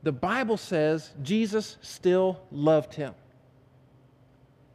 the 0.01 0.11
Bible 0.11 0.57
says 0.57 1.13
Jesus 1.21 1.77
still 1.81 2.41
loved 2.51 2.95
him. 2.95 3.13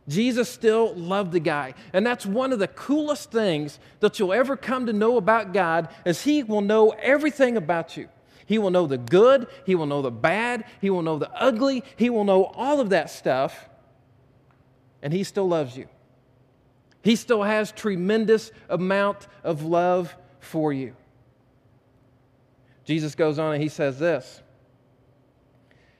Jesus 0.08 0.48
still 0.48 0.94
loved 0.94 1.32
the 1.32 1.40
guy. 1.40 1.74
And 1.92 2.06
that's 2.06 2.24
one 2.24 2.52
of 2.52 2.58
the 2.58 2.68
coolest 2.68 3.32
things 3.32 3.78
that 4.00 4.18
you'll 4.18 4.32
ever 4.32 4.56
come 4.56 4.86
to 4.86 4.92
know 4.92 5.16
about 5.16 5.52
God 5.52 5.88
is 6.04 6.22
he 6.22 6.42
will 6.42 6.60
know 6.60 6.90
everything 6.90 7.56
about 7.56 7.96
you. 7.96 8.08
He 8.46 8.58
will 8.58 8.70
know 8.70 8.86
the 8.86 8.98
good, 8.98 9.48
he 9.64 9.74
will 9.74 9.86
know 9.86 10.02
the 10.02 10.10
bad, 10.12 10.64
he 10.80 10.88
will 10.88 11.02
know 11.02 11.18
the 11.18 11.30
ugly, 11.32 11.82
he 11.96 12.10
will 12.10 12.22
know 12.22 12.44
all 12.44 12.80
of 12.80 12.90
that 12.90 13.10
stuff. 13.10 13.68
And 15.02 15.12
he 15.12 15.24
still 15.24 15.48
loves 15.48 15.76
you. 15.76 15.88
He 17.02 17.16
still 17.16 17.42
has 17.42 17.72
tremendous 17.72 18.52
amount 18.68 19.26
of 19.42 19.64
love 19.64 20.14
for 20.38 20.72
you. 20.72 20.94
Jesus 22.84 23.16
goes 23.16 23.38
on 23.38 23.54
and 23.54 23.62
he 23.62 23.68
says 23.68 23.98
this. 23.98 24.42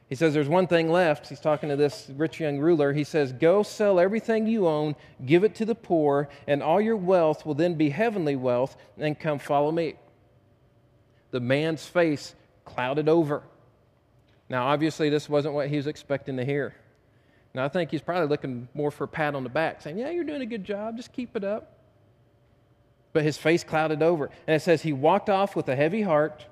He 0.09 0.15
says, 0.15 0.35
There's 0.35 0.49
one 0.49 0.67
thing 0.67 0.91
left. 0.91 1.29
He's 1.29 1.41
talking 1.41 1.69
to 1.69 1.77
this 1.77 2.11
rich 2.17 2.39
young 2.39 2.59
ruler. 2.59 2.93
He 2.93 3.05
says, 3.05 3.33
Go 3.33 3.63
sell 3.63 3.99
everything 3.99 4.47
you 4.47 4.67
own, 4.67 4.95
give 5.25 5.45
it 5.45 5.55
to 5.57 5.65
the 5.65 5.75
poor, 5.75 6.29
and 6.47 6.63
all 6.63 6.81
your 6.81 6.97
wealth 6.97 7.45
will 7.45 7.55
then 7.55 7.75
be 7.75 7.91
heavenly 7.91 8.37
wealth, 8.37 8.77
and 8.99 9.19
come 9.19 9.39
follow 9.39 9.73
me. 9.73 9.95
The 11.33 11.41
man's 11.41 11.85
face 11.85 12.35
clouded 12.65 13.09
over. 13.09 13.43
Now, 14.49 14.69
obviously, 14.69 15.11
this 15.11 15.29
wasn't 15.29 15.55
what 15.55 15.69
he 15.69 15.77
was 15.77 15.89
expecting 15.89 16.37
to 16.37 16.45
hear. 16.45 16.75
Now, 17.53 17.65
I 17.65 17.69
think 17.69 17.91
he's 17.91 18.03
probably 18.03 18.29
looking 18.29 18.69
more 18.75 18.93
for 18.93 19.05
a 19.05 19.09
pat 19.09 19.35
on 19.35 19.43
the 19.43 19.49
back, 19.49 19.83
saying, 19.83 19.99
Yeah, 19.99 20.11
you're 20.11 20.25
doing 20.25 20.43
a 20.43 20.47
good 20.47 20.65
job, 20.65 20.97
just 20.97 21.13
keep 21.13 21.35
it 21.35 21.43
up. 21.43 21.73
But 23.13 23.25
his 23.25 23.39
face 23.39 23.65
clouded 23.65 24.03
over. 24.03 24.31
And 24.47 24.55
it 24.55 24.63
says, 24.63 24.83
He 24.83 24.93
walked 24.93 25.31
off 25.31 25.57
with 25.57 25.69
a 25.69 25.75
heavy 25.75 26.03
heart 26.03 26.47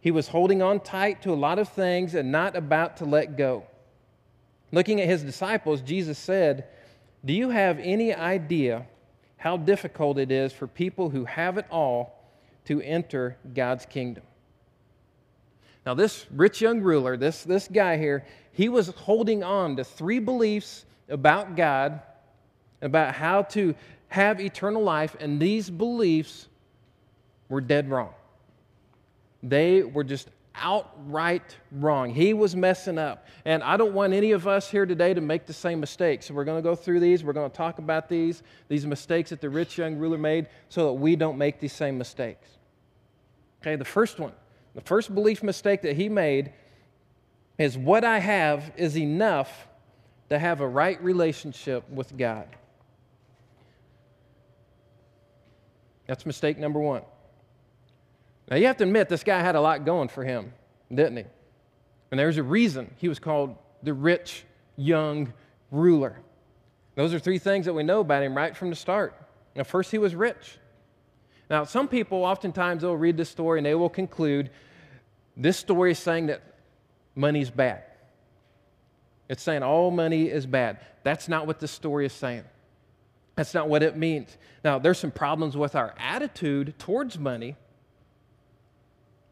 he 0.00 0.10
was 0.10 0.28
holding 0.28 0.62
on 0.62 0.80
tight 0.80 1.22
to 1.22 1.32
a 1.32 1.34
lot 1.34 1.58
of 1.58 1.68
things 1.68 2.14
and 2.14 2.32
not 2.32 2.56
about 2.56 2.96
to 2.98 3.04
let 3.04 3.36
go. 3.36 3.64
Looking 4.72 5.00
at 5.00 5.08
his 5.08 5.22
disciples, 5.22 5.82
Jesus 5.82 6.18
said, 6.18 6.66
Do 7.24 7.32
you 7.32 7.50
have 7.50 7.78
any 7.78 8.14
idea 8.14 8.86
how 9.36 9.56
difficult 9.56 10.18
it 10.18 10.30
is 10.30 10.52
for 10.52 10.66
people 10.66 11.10
who 11.10 11.24
have 11.24 11.58
it 11.58 11.66
all 11.70 12.24
to 12.66 12.80
enter 12.80 13.36
God's 13.54 13.84
kingdom? 13.84 14.22
Now, 15.84 15.94
this 15.94 16.26
rich 16.30 16.60
young 16.60 16.80
ruler, 16.80 17.16
this, 17.16 17.42
this 17.42 17.68
guy 17.68 17.96
here, 17.96 18.24
he 18.52 18.68
was 18.68 18.88
holding 18.88 19.42
on 19.42 19.76
to 19.76 19.84
three 19.84 20.18
beliefs 20.18 20.84
about 21.08 21.56
God, 21.56 22.00
about 22.80 23.14
how 23.14 23.42
to 23.42 23.74
have 24.08 24.40
eternal 24.40 24.82
life, 24.82 25.16
and 25.18 25.40
these 25.40 25.68
beliefs 25.70 26.48
were 27.48 27.60
dead 27.60 27.90
wrong. 27.90 28.14
They 29.42 29.82
were 29.82 30.04
just 30.04 30.28
outright 30.54 31.56
wrong. 31.72 32.10
He 32.10 32.34
was 32.34 32.54
messing 32.54 32.98
up. 32.98 33.26
And 33.44 33.62
I 33.62 33.76
don't 33.76 33.94
want 33.94 34.12
any 34.12 34.32
of 34.32 34.46
us 34.46 34.70
here 34.70 34.84
today 34.84 35.14
to 35.14 35.20
make 35.20 35.46
the 35.46 35.52
same 35.52 35.80
mistakes. 35.80 36.26
So 36.26 36.34
we're 36.34 36.44
going 36.44 36.58
to 36.58 36.68
go 36.68 36.74
through 36.74 37.00
these. 37.00 37.24
We're 37.24 37.32
going 37.32 37.50
to 37.50 37.56
talk 37.56 37.78
about 37.78 38.08
these, 38.08 38.42
these 38.68 38.84
mistakes 38.86 39.30
that 39.30 39.40
the 39.40 39.48
rich 39.48 39.78
young 39.78 39.96
ruler 39.96 40.18
made, 40.18 40.48
so 40.68 40.86
that 40.86 40.92
we 40.94 41.16
don't 41.16 41.38
make 41.38 41.60
these 41.60 41.72
same 41.72 41.96
mistakes. 41.96 42.48
Okay, 43.62 43.76
the 43.76 43.84
first 43.84 44.18
one, 44.18 44.32
the 44.74 44.80
first 44.80 45.14
belief 45.14 45.42
mistake 45.42 45.82
that 45.82 45.96
he 45.96 46.08
made 46.08 46.52
is 47.58 47.76
what 47.76 48.04
I 48.04 48.18
have 48.18 48.72
is 48.76 48.96
enough 48.96 49.68
to 50.30 50.38
have 50.38 50.60
a 50.60 50.68
right 50.68 51.02
relationship 51.02 51.88
with 51.90 52.16
God. 52.16 52.48
That's 56.06 56.24
mistake 56.24 56.58
number 56.58 56.80
one. 56.80 57.02
Now, 58.50 58.56
you 58.56 58.66
have 58.66 58.76
to 58.78 58.84
admit, 58.84 59.08
this 59.08 59.22
guy 59.22 59.40
had 59.40 59.54
a 59.54 59.60
lot 59.60 59.84
going 59.84 60.08
for 60.08 60.24
him, 60.24 60.52
didn't 60.92 61.18
he? 61.18 61.24
And 62.10 62.18
there's 62.18 62.36
a 62.36 62.42
reason 62.42 62.92
he 62.96 63.08
was 63.08 63.20
called 63.20 63.56
the 63.82 63.94
rich 63.94 64.44
young 64.76 65.32
ruler. 65.70 66.16
Those 66.96 67.14
are 67.14 67.20
three 67.20 67.38
things 67.38 67.66
that 67.66 67.74
we 67.74 67.84
know 67.84 68.00
about 68.00 68.24
him 68.24 68.36
right 68.36 68.56
from 68.56 68.70
the 68.70 68.76
start. 68.76 69.14
Now, 69.54 69.62
first, 69.62 69.92
he 69.92 69.98
was 69.98 70.14
rich. 70.14 70.58
Now, 71.48 71.64
some 71.64 71.86
people 71.88 72.24
oftentimes 72.24 72.82
they'll 72.82 72.96
read 72.96 73.16
this 73.16 73.28
story 73.28 73.58
and 73.58 73.66
they 73.66 73.74
will 73.74 73.88
conclude 73.88 74.50
this 75.36 75.56
story 75.56 75.92
is 75.92 75.98
saying 75.98 76.26
that 76.26 76.42
money's 77.14 77.50
bad. 77.50 77.84
It's 79.28 79.42
saying 79.42 79.62
all 79.62 79.90
money 79.90 80.28
is 80.28 80.44
bad. 80.44 80.78
That's 81.04 81.28
not 81.28 81.46
what 81.46 81.60
this 81.60 81.70
story 81.70 82.06
is 82.06 82.12
saying. 82.12 82.44
That's 83.36 83.54
not 83.54 83.68
what 83.68 83.82
it 83.82 83.96
means. 83.96 84.36
Now, 84.64 84.78
there's 84.78 84.98
some 84.98 85.12
problems 85.12 85.56
with 85.56 85.76
our 85.76 85.94
attitude 85.98 86.74
towards 86.78 87.18
money 87.18 87.56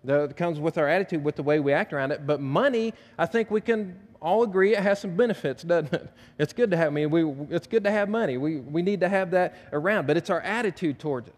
that 0.05 0.37
comes 0.37 0.61
with 0.61 0.78
our 0.78 0.88
attitude, 0.88 1.25
with 1.25 1.37
the 1.37 1.43
way 1.43 1.61
we 1.61 1.73
act 1.73 1.93
around 1.93 2.12
it. 2.12 2.26
But 2.26 2.40
money, 2.40 2.95
I 3.19 3.26
think 3.26 3.50
we 3.50 3.61
can 3.61 3.99
all 4.21 4.43
agree 4.43 4.75
it 4.75 4.83
has 4.83 5.00
some 5.00 5.17
benefits, 5.17 5.62
doesn't 5.62 5.93
it? 5.93 6.09
It's 6.38 6.52
good 6.52 6.71
to 6.71 6.76
have, 6.76 6.88
I 6.88 6.90
mean, 6.90 7.11
we, 7.11 7.25
it's 7.50 7.67
good 7.67 7.85
to 7.85 7.90
have 7.90 8.09
money. 8.09 8.37
We, 8.37 8.57
we 8.57 8.81
need 8.81 9.00
to 9.00 9.09
have 9.09 9.33
that 9.33 9.57
around, 9.73 10.07
but 10.07 10.17
it's 10.17 10.31
our 10.31 10.40
attitude 10.40 11.00
towards 11.00 11.28
it. 11.28 11.35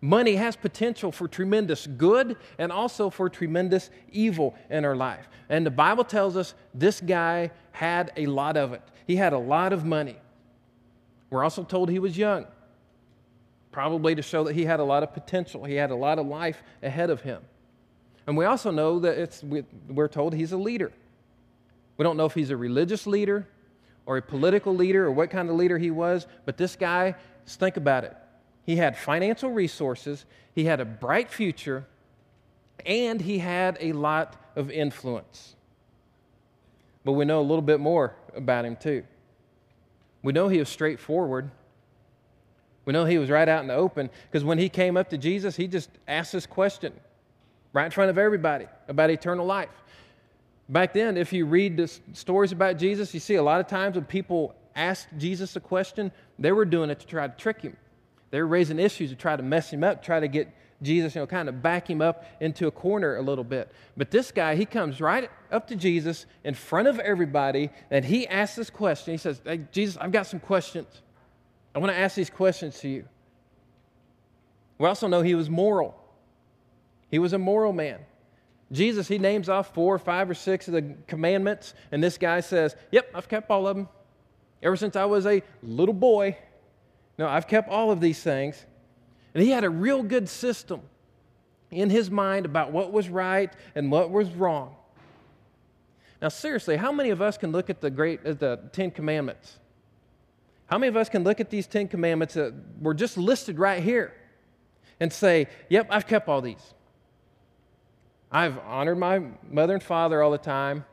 Money 0.00 0.34
has 0.34 0.56
potential 0.56 1.12
for 1.12 1.28
tremendous 1.28 1.86
good 1.86 2.36
and 2.58 2.72
also 2.72 3.08
for 3.08 3.28
tremendous 3.28 3.90
evil 4.10 4.56
in 4.68 4.84
our 4.84 4.96
life. 4.96 5.28
And 5.48 5.64
the 5.64 5.70
Bible 5.70 6.02
tells 6.02 6.36
us 6.36 6.54
this 6.74 7.00
guy 7.00 7.52
had 7.70 8.10
a 8.16 8.26
lot 8.26 8.56
of 8.56 8.72
it. 8.72 8.82
He 9.06 9.16
had 9.16 9.32
a 9.32 9.38
lot 9.38 9.72
of 9.72 9.84
money. 9.84 10.16
We're 11.30 11.44
also 11.44 11.62
told 11.62 11.88
he 11.88 11.98
was 11.98 12.18
young, 12.18 12.46
probably 13.70 14.14
to 14.14 14.22
show 14.22 14.44
that 14.44 14.54
he 14.54 14.64
had 14.64 14.80
a 14.80 14.84
lot 14.84 15.02
of 15.02 15.14
potential. 15.14 15.64
He 15.64 15.76
had 15.76 15.90
a 15.90 15.94
lot 15.94 16.18
of 16.18 16.26
life 16.26 16.62
ahead 16.82 17.10
of 17.10 17.20
him. 17.20 17.42
And 18.26 18.36
we 18.36 18.44
also 18.44 18.70
know 18.70 19.00
that 19.00 19.18
it's, 19.18 19.42
we're 19.88 20.08
told 20.08 20.34
he's 20.34 20.52
a 20.52 20.56
leader. 20.56 20.92
We 21.96 22.04
don't 22.04 22.16
know 22.16 22.26
if 22.26 22.34
he's 22.34 22.50
a 22.50 22.56
religious 22.56 23.06
leader 23.06 23.46
or 24.06 24.16
a 24.16 24.22
political 24.22 24.74
leader 24.74 25.06
or 25.06 25.10
what 25.10 25.30
kind 25.30 25.48
of 25.48 25.56
leader 25.56 25.78
he 25.78 25.90
was, 25.90 26.26
but 26.44 26.56
this 26.56 26.76
guy, 26.76 27.14
think 27.46 27.76
about 27.76 28.04
it. 28.04 28.16
He 28.64 28.76
had 28.76 28.96
financial 28.96 29.50
resources, 29.50 30.24
he 30.54 30.64
had 30.64 30.80
a 30.80 30.84
bright 30.84 31.30
future, 31.30 31.86
and 32.86 33.20
he 33.20 33.38
had 33.38 33.76
a 33.80 33.92
lot 33.92 34.36
of 34.56 34.70
influence. 34.70 35.56
But 37.04 37.12
we 37.12 37.24
know 37.24 37.40
a 37.40 37.42
little 37.42 37.62
bit 37.62 37.80
more 37.80 38.14
about 38.34 38.64
him, 38.64 38.76
too. 38.76 39.04
We 40.22 40.32
know 40.32 40.48
he 40.48 40.58
was 40.58 40.68
straightforward. 40.68 41.50
We 42.84 42.92
know 42.92 43.04
he 43.04 43.18
was 43.18 43.30
right 43.30 43.48
out 43.48 43.62
in 43.62 43.68
the 43.68 43.74
open 43.74 44.10
because 44.30 44.44
when 44.44 44.58
he 44.58 44.68
came 44.68 44.96
up 44.96 45.10
to 45.10 45.18
Jesus, 45.18 45.56
he 45.56 45.66
just 45.66 45.90
asked 46.06 46.32
this 46.32 46.46
question 46.46 46.92
right 47.72 47.84
in 47.84 47.90
front 47.90 48.10
of 48.10 48.18
everybody 48.18 48.66
about 48.88 49.10
eternal 49.10 49.46
life. 49.46 49.70
Back 50.68 50.92
then, 50.92 51.16
if 51.16 51.32
you 51.32 51.46
read 51.46 51.76
the 51.76 51.88
stories 52.12 52.52
about 52.52 52.78
Jesus, 52.78 53.12
you 53.12 53.20
see 53.20 53.34
a 53.34 53.42
lot 53.42 53.60
of 53.60 53.66
times 53.66 53.96
when 53.96 54.04
people 54.04 54.54
asked 54.74 55.08
Jesus 55.18 55.56
a 55.56 55.60
question, 55.60 56.12
they 56.38 56.52
were 56.52 56.64
doing 56.64 56.90
it 56.90 57.00
to 57.00 57.06
try 57.06 57.26
to 57.26 57.36
trick 57.36 57.60
him. 57.60 57.76
They 58.30 58.40
were 58.40 58.46
raising 58.46 58.78
issues 58.78 59.10
to 59.10 59.16
try 59.16 59.36
to 59.36 59.42
mess 59.42 59.70
him 59.70 59.84
up, 59.84 60.02
try 60.02 60.20
to 60.20 60.28
get 60.28 60.48
Jesus, 60.80 61.14
you 61.14 61.20
know, 61.20 61.26
kind 61.26 61.48
of 61.48 61.62
back 61.62 61.88
him 61.88 62.00
up 62.00 62.24
into 62.40 62.66
a 62.66 62.70
corner 62.70 63.16
a 63.16 63.22
little 63.22 63.44
bit. 63.44 63.70
But 63.96 64.10
this 64.10 64.32
guy, 64.32 64.56
he 64.56 64.64
comes 64.64 65.00
right 65.00 65.30
up 65.50 65.68
to 65.68 65.76
Jesus 65.76 66.26
in 66.42 66.54
front 66.54 66.88
of 66.88 66.98
everybody 66.98 67.70
and 67.90 68.04
he 68.04 68.26
asks 68.26 68.56
this 68.56 68.70
question. 68.70 69.14
He 69.14 69.18
says, 69.18 69.40
Hey, 69.44 69.60
Jesus, 69.70 69.96
I've 69.98 70.12
got 70.12 70.26
some 70.26 70.40
questions. 70.40 71.02
I 71.74 71.78
want 71.78 71.92
to 71.92 71.98
ask 71.98 72.16
these 72.16 72.30
questions 72.30 72.80
to 72.80 72.88
you. 72.88 73.04
We 74.78 74.86
also 74.88 75.06
know 75.06 75.22
he 75.22 75.34
was 75.34 75.48
moral. 75.48 75.94
He 77.12 77.20
was 77.20 77.34
a 77.34 77.38
moral 77.38 77.72
man. 77.72 78.00
Jesus, 78.72 79.06
he 79.06 79.18
names 79.18 79.50
off 79.50 79.74
four, 79.74 79.98
five, 79.98 80.30
or 80.30 80.34
six 80.34 80.66
of 80.66 80.72
the 80.72 80.94
commandments, 81.06 81.74
and 81.92 82.02
this 82.02 82.16
guy 82.16 82.40
says, 82.40 82.74
Yep, 82.90 83.10
I've 83.14 83.28
kept 83.28 83.50
all 83.50 83.68
of 83.68 83.76
them. 83.76 83.88
Ever 84.62 84.76
since 84.76 84.96
I 84.96 85.04
was 85.04 85.26
a 85.26 85.42
little 85.62 85.94
boy, 85.94 86.38
no, 87.18 87.28
I've 87.28 87.46
kept 87.46 87.68
all 87.68 87.90
of 87.90 88.00
these 88.00 88.22
things. 88.22 88.64
And 89.34 89.42
he 89.42 89.50
had 89.50 89.62
a 89.62 89.70
real 89.70 90.02
good 90.02 90.28
system 90.28 90.80
in 91.70 91.90
his 91.90 92.10
mind 92.10 92.46
about 92.46 92.72
what 92.72 92.92
was 92.92 93.10
right 93.10 93.52
and 93.74 93.90
what 93.92 94.10
was 94.10 94.30
wrong. 94.30 94.74
Now, 96.22 96.28
seriously, 96.28 96.76
how 96.76 96.92
many 96.92 97.10
of 97.10 97.20
us 97.20 97.36
can 97.36 97.52
look 97.52 97.68
at 97.68 97.82
the 97.82 97.90
great, 97.90 98.24
at 98.24 98.40
the 98.40 98.58
Ten 98.72 98.90
Commandments? 98.90 99.58
How 100.66 100.78
many 100.78 100.88
of 100.88 100.96
us 100.96 101.10
can 101.10 101.24
look 101.24 101.40
at 101.40 101.50
these 101.50 101.66
Ten 101.66 101.88
Commandments 101.88 102.34
that 102.34 102.54
were 102.80 102.94
just 102.94 103.18
listed 103.18 103.58
right 103.58 103.82
here 103.82 104.14
and 104.98 105.12
say, 105.12 105.48
Yep, 105.68 105.88
I've 105.90 106.06
kept 106.06 106.28
all 106.28 106.40
these? 106.40 106.72
I've 108.32 108.58
honored 108.60 108.96
my 108.96 109.20
mother 109.50 109.74
and 109.74 109.82
father 109.82 110.22
all 110.22 110.30
the 110.30 110.38
time. 110.38 110.86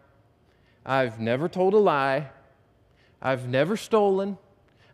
I've 0.86 1.22
never 1.22 1.48
told 1.48 1.74
a 1.74 1.78
lie. 1.78 2.32
I've 3.22 3.48
never 3.48 3.78
stolen. 3.78 4.38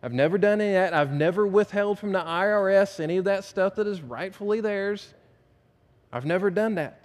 I've 0.00 0.12
never 0.12 0.38
done 0.38 0.60
any 0.60 0.70
of 0.70 0.74
that. 0.74 0.94
I've 0.94 1.12
never 1.12 1.44
withheld 1.44 1.98
from 1.98 2.12
the 2.12 2.20
IRS 2.20 3.00
any 3.00 3.16
of 3.16 3.24
that 3.24 3.42
stuff 3.42 3.74
that 3.74 3.88
is 3.88 4.00
rightfully 4.00 4.60
theirs. 4.60 5.12
I've 6.12 6.24
never 6.24 6.48
done 6.48 6.76
that. 6.76 7.02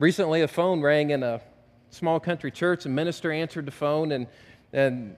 Recently, 0.00 0.42
a 0.42 0.48
phone 0.48 0.80
rang 0.80 1.10
in 1.10 1.22
a 1.22 1.40
small 1.90 2.18
country 2.18 2.50
church. 2.50 2.84
A 2.84 2.88
minister 2.88 3.30
answered 3.30 3.66
the 3.66 3.72
phone 3.72 4.10
and, 4.10 4.26
and 4.72 5.16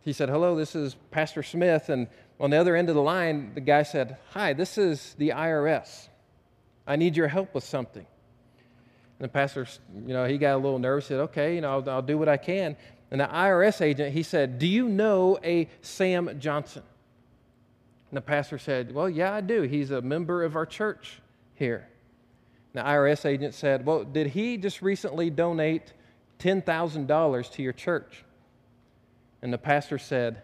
he 0.00 0.14
said, 0.14 0.30
Hello, 0.30 0.56
this 0.56 0.74
is 0.74 0.96
Pastor 1.10 1.42
Smith. 1.42 1.90
And 1.90 2.06
on 2.40 2.48
the 2.48 2.56
other 2.56 2.74
end 2.74 2.88
of 2.88 2.94
the 2.94 3.02
line, 3.02 3.52
the 3.54 3.60
guy 3.60 3.82
said, 3.82 4.16
Hi, 4.30 4.54
this 4.54 4.78
is 4.78 5.14
the 5.18 5.30
IRS. 5.30 6.08
I 6.88 6.96
need 6.96 7.16
your 7.16 7.28
help 7.28 7.54
with 7.54 7.64
something. 7.64 8.06
And 9.18 9.24
the 9.24 9.28
pastor, 9.28 9.66
you 9.94 10.14
know, 10.14 10.24
he 10.24 10.38
got 10.38 10.54
a 10.54 10.56
little 10.56 10.78
nervous, 10.78 11.06
said, 11.06 11.20
Okay, 11.20 11.56
you 11.56 11.60
know, 11.60 11.70
I'll, 11.72 11.90
I'll 11.90 12.02
do 12.02 12.16
what 12.16 12.28
I 12.28 12.38
can. 12.38 12.76
And 13.10 13.20
the 13.20 13.26
IRS 13.26 13.80
agent, 13.80 14.14
he 14.14 14.22
said, 14.22 14.58
Do 14.58 14.66
you 14.66 14.88
know 14.88 15.38
a 15.44 15.68
Sam 15.82 16.40
Johnson? 16.40 16.82
And 18.10 18.16
the 18.16 18.22
pastor 18.22 18.58
said, 18.58 18.94
Well, 18.94 19.08
yeah, 19.08 19.34
I 19.34 19.42
do. 19.42 19.62
He's 19.62 19.90
a 19.90 20.00
member 20.00 20.42
of 20.42 20.56
our 20.56 20.66
church 20.66 21.20
here. 21.54 21.86
And 22.72 22.82
the 22.82 22.88
IRS 22.88 23.26
agent 23.26 23.54
said, 23.54 23.84
Well, 23.84 24.04
did 24.04 24.28
he 24.28 24.56
just 24.56 24.80
recently 24.80 25.28
donate 25.30 25.92
$10,000 26.38 27.52
to 27.52 27.62
your 27.62 27.72
church? 27.72 28.24
And 29.42 29.52
the 29.52 29.58
pastor 29.58 29.98
said, 29.98 30.42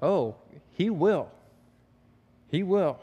Oh, 0.00 0.36
he 0.74 0.90
will. 0.90 1.28
He 2.50 2.62
will. 2.62 2.98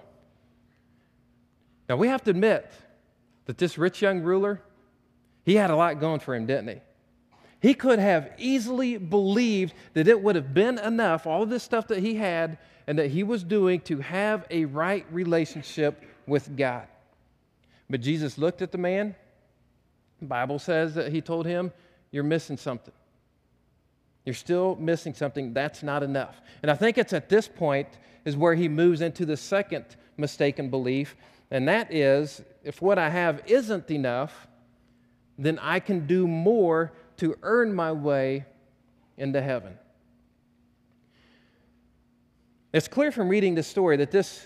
Now, 1.89 1.95
we 1.95 2.07
have 2.07 2.23
to 2.23 2.31
admit 2.31 2.71
that 3.45 3.57
this 3.57 3.77
rich 3.77 4.01
young 4.01 4.21
ruler, 4.21 4.61
he 5.45 5.55
had 5.55 5.69
a 5.69 5.75
lot 5.75 5.99
going 5.99 6.19
for 6.19 6.35
him, 6.35 6.45
didn't 6.45 6.67
he? 6.67 6.81
He 7.59 7.73
could 7.73 7.99
have 7.99 8.31
easily 8.37 8.97
believed 8.97 9.73
that 9.93 10.07
it 10.07 10.21
would 10.21 10.35
have 10.35 10.53
been 10.53 10.77
enough, 10.77 11.25
all 11.25 11.43
of 11.43 11.49
this 11.49 11.63
stuff 11.63 11.87
that 11.87 11.99
he 11.99 12.15
had 12.15 12.57
and 12.85 12.99
that 12.99 13.09
he 13.09 13.23
was 13.23 13.43
doing, 13.43 13.81
to 13.81 13.99
have 13.99 14.45
a 14.49 14.65
right 14.65 15.05
relationship 15.11 16.03
with 16.27 16.55
God. 16.55 16.87
But 17.89 18.01
Jesus 18.01 18.37
looked 18.37 18.61
at 18.61 18.71
the 18.71 18.77
man. 18.77 19.15
The 20.19 20.27
Bible 20.27 20.59
says 20.59 20.95
that 20.95 21.11
he 21.11 21.21
told 21.21 21.45
him, 21.45 21.71
You're 22.11 22.23
missing 22.23 22.57
something. 22.57 22.93
You're 24.25 24.33
still 24.33 24.75
missing 24.75 25.13
something. 25.13 25.53
That's 25.53 25.83
not 25.83 26.03
enough. 26.03 26.41
And 26.61 26.69
I 26.69 26.75
think 26.75 26.97
it's 26.97 27.13
at 27.13 27.29
this 27.29 27.47
point 27.47 27.87
is 28.25 28.35
where 28.35 28.55
he 28.55 28.67
moves 28.67 29.01
into 29.01 29.25
the 29.25 29.37
second 29.37 29.85
mistaken 30.17 30.69
belief, 30.69 31.15
and 31.51 31.67
that 31.67 31.93
is 31.93 32.41
if 32.63 32.81
what 32.81 32.99
I 32.99 33.09
have 33.09 33.41
isn't 33.45 33.89
enough, 33.89 34.47
then 35.37 35.59
I 35.59 35.79
can 35.79 36.07
do 36.07 36.27
more 36.27 36.91
to 37.17 37.37
earn 37.41 37.73
my 37.73 37.91
way 37.91 38.45
into 39.17 39.41
heaven. 39.41 39.77
It's 42.73 42.87
clear 42.87 43.11
from 43.11 43.29
reading 43.29 43.55
this 43.55 43.67
story 43.67 43.97
that 43.97 44.11
this 44.11 44.45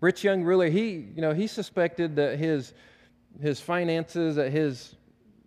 rich 0.00 0.24
young 0.24 0.42
ruler, 0.42 0.68
he, 0.68 1.06
you 1.14 1.20
know, 1.20 1.32
he 1.34 1.46
suspected 1.46 2.16
that 2.16 2.38
his, 2.38 2.72
his 3.40 3.60
finances, 3.60 4.36
that 4.36 4.50
his 4.50 4.96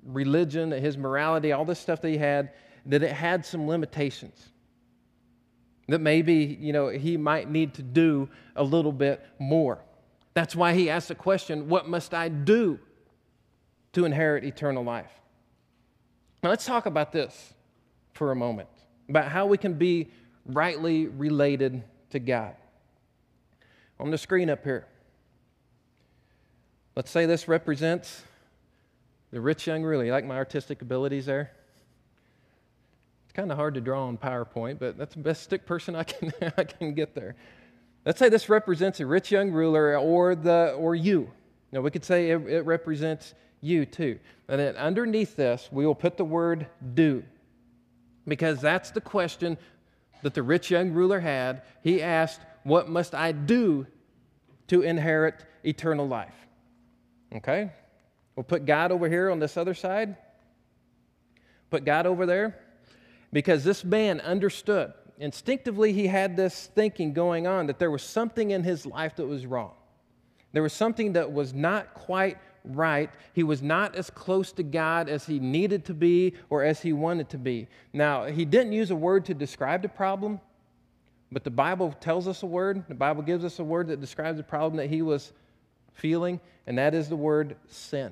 religion, 0.05 0.69
that 0.69 0.81
his 0.81 0.97
morality, 0.97 1.51
all 1.51 1.65
this 1.65 1.79
stuff 1.79 2.01
that 2.01 2.09
he 2.09 2.17
had, 2.17 2.51
that 2.85 3.03
it 3.03 3.11
had 3.11 3.45
some 3.45 3.67
limitations. 3.67 4.49
That 5.87 5.99
maybe, 5.99 6.57
you 6.59 6.73
know, 6.73 6.89
he 6.89 7.17
might 7.17 7.49
need 7.49 7.73
to 7.75 7.81
do 7.81 8.29
a 8.55 8.63
little 8.63 8.91
bit 8.91 9.25
more. 9.39 9.83
That's 10.33 10.55
why 10.55 10.73
he 10.73 10.89
asked 10.89 11.09
the 11.09 11.15
question, 11.15 11.67
What 11.67 11.87
must 11.87 12.13
I 12.13 12.29
do 12.29 12.79
to 13.93 14.05
inherit 14.05 14.43
eternal 14.43 14.83
life? 14.83 15.11
Now, 16.43 16.49
let's 16.49 16.65
talk 16.65 16.85
about 16.85 17.11
this 17.11 17.53
for 18.13 18.31
a 18.31 18.35
moment 18.35 18.69
about 19.09 19.27
how 19.27 19.45
we 19.45 19.57
can 19.57 19.73
be 19.73 20.09
rightly 20.45 21.07
related 21.07 21.83
to 22.11 22.19
God. 22.19 22.55
On 23.99 24.09
the 24.09 24.17
screen 24.17 24.49
up 24.49 24.63
here, 24.63 24.87
let's 26.95 27.11
say 27.11 27.25
this 27.25 27.47
represents 27.47 28.23
the 29.31 29.39
rich 29.39 29.67
young 29.67 29.83
ruler. 29.83 30.05
You 30.05 30.11
like 30.11 30.25
my 30.25 30.37
artistic 30.37 30.81
abilities 30.81 31.25
there? 31.25 31.51
It's 33.25 33.33
kind 33.33 33.51
of 33.51 33.57
hard 33.57 33.75
to 33.75 33.81
draw 33.81 34.07
on 34.07 34.17
PowerPoint, 34.17 34.79
but 34.79 34.97
that's 34.97 35.15
the 35.15 35.21
best 35.21 35.43
stick 35.43 35.65
person 35.65 35.95
I 35.95 36.03
can, 36.03 36.33
I 36.57 36.63
can 36.63 36.93
get 36.93 37.13
there. 37.13 37.35
Let's 38.05 38.19
say 38.19 38.29
this 38.29 38.49
represents 38.49 38.99
a 38.99 39.05
rich 39.05 39.31
young 39.31 39.51
ruler 39.51 39.97
or, 39.97 40.35
the, 40.35 40.73
or 40.77 40.95
you. 40.95 41.31
Now, 41.71 41.81
we 41.81 41.91
could 41.91 42.03
say 42.03 42.31
it, 42.31 42.41
it 42.47 42.65
represents 42.65 43.33
you 43.61 43.85
too. 43.85 44.19
And 44.47 44.59
then 44.59 44.75
underneath 44.75 45.35
this, 45.35 45.69
we 45.71 45.85
will 45.85 45.95
put 45.95 46.17
the 46.17 46.25
word 46.25 46.67
do, 46.93 47.23
because 48.27 48.59
that's 48.59 48.91
the 48.91 49.01
question 49.01 49.57
that 50.23 50.33
the 50.33 50.43
rich 50.43 50.69
young 50.71 50.91
ruler 50.91 51.19
had. 51.19 51.61
He 51.83 52.01
asked, 52.01 52.41
What 52.63 52.89
must 52.89 53.15
I 53.15 53.31
do 53.31 53.87
to 54.67 54.81
inherit 54.81 55.45
eternal 55.63 56.07
life? 56.07 56.35
Okay? 57.35 57.71
We'll 58.35 58.43
put 58.43 58.65
God 58.65 58.91
over 58.91 59.07
here 59.07 59.29
on 59.29 59.39
this 59.39 59.57
other 59.57 59.73
side. 59.73 60.17
Put 61.69 61.85
God 61.85 62.05
over 62.05 62.25
there. 62.25 62.59
Because 63.31 63.63
this 63.63 63.83
man 63.83 64.19
understood. 64.19 64.93
Instinctively, 65.21 65.93
he 65.93 66.07
had 66.07 66.35
this 66.35 66.71
thinking 66.73 67.13
going 67.13 67.45
on 67.45 67.67
that 67.67 67.77
there 67.77 67.91
was 67.91 68.01
something 68.01 68.49
in 68.49 68.63
his 68.63 68.87
life 68.87 69.15
that 69.17 69.27
was 69.27 69.45
wrong. 69.45 69.73
There 70.51 70.63
was 70.63 70.73
something 70.73 71.13
that 71.13 71.31
was 71.31 71.53
not 71.53 71.93
quite 71.93 72.39
right. 72.65 73.07
He 73.33 73.43
was 73.43 73.61
not 73.61 73.95
as 73.95 74.09
close 74.09 74.51
to 74.53 74.63
God 74.63 75.09
as 75.09 75.27
he 75.27 75.39
needed 75.39 75.85
to 75.85 75.93
be 75.93 76.33
or 76.49 76.63
as 76.63 76.81
he 76.81 76.91
wanted 76.91 77.29
to 77.29 77.37
be. 77.37 77.67
Now, 77.93 78.25
he 78.25 78.45
didn't 78.45 78.73
use 78.73 78.89
a 78.89 78.95
word 78.95 79.25
to 79.25 79.35
describe 79.35 79.83
the 79.83 79.89
problem, 79.89 80.39
but 81.31 81.43
the 81.43 81.51
Bible 81.51 81.95
tells 81.99 82.27
us 82.27 82.41
a 82.41 82.47
word. 82.47 82.83
The 82.87 82.95
Bible 82.95 83.21
gives 83.21 83.45
us 83.45 83.59
a 83.59 83.63
word 83.63 83.89
that 83.89 84.01
describes 84.01 84.37
the 84.37 84.43
problem 84.43 84.77
that 84.77 84.89
he 84.89 85.03
was 85.03 85.33
feeling, 85.93 86.39
and 86.65 86.79
that 86.79 86.95
is 86.95 87.09
the 87.09 87.15
word 87.15 87.57
sin. 87.67 88.11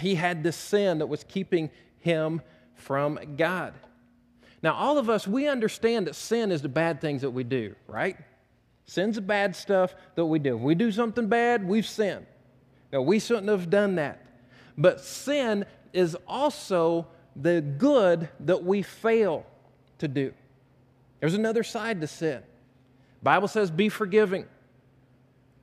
He 0.00 0.14
had 0.14 0.44
this 0.44 0.56
sin 0.56 0.98
that 0.98 1.08
was 1.08 1.24
keeping 1.24 1.70
him 1.98 2.40
from 2.76 3.18
God. 3.36 3.74
Now, 4.62 4.74
all 4.74 4.98
of 4.98 5.08
us, 5.08 5.26
we 5.26 5.46
understand 5.46 6.06
that 6.06 6.14
sin 6.14 6.50
is 6.50 6.62
the 6.62 6.68
bad 6.68 7.00
things 7.00 7.22
that 7.22 7.30
we 7.30 7.44
do, 7.44 7.74
right? 7.86 8.16
Sin's 8.86 9.16
the 9.16 9.22
bad 9.22 9.54
stuff 9.54 9.94
that 10.14 10.24
we 10.24 10.38
do. 10.38 10.56
If 10.56 10.62
we 10.62 10.74
do 10.74 10.90
something 10.90 11.28
bad, 11.28 11.66
we've 11.66 11.86
sinned. 11.86 12.26
Now, 12.92 13.02
we 13.02 13.20
shouldn't 13.20 13.48
have 13.48 13.70
done 13.70 13.96
that. 13.96 14.24
But 14.76 15.00
sin 15.00 15.66
is 15.92 16.16
also 16.26 17.06
the 17.36 17.60
good 17.60 18.28
that 18.40 18.64
we 18.64 18.82
fail 18.82 19.46
to 19.98 20.08
do. 20.08 20.32
There's 21.20 21.34
another 21.34 21.62
side 21.62 22.00
to 22.00 22.06
sin. 22.06 22.42
Bible 23.22 23.48
says 23.48 23.70
be 23.70 23.88
forgiving. 23.88 24.46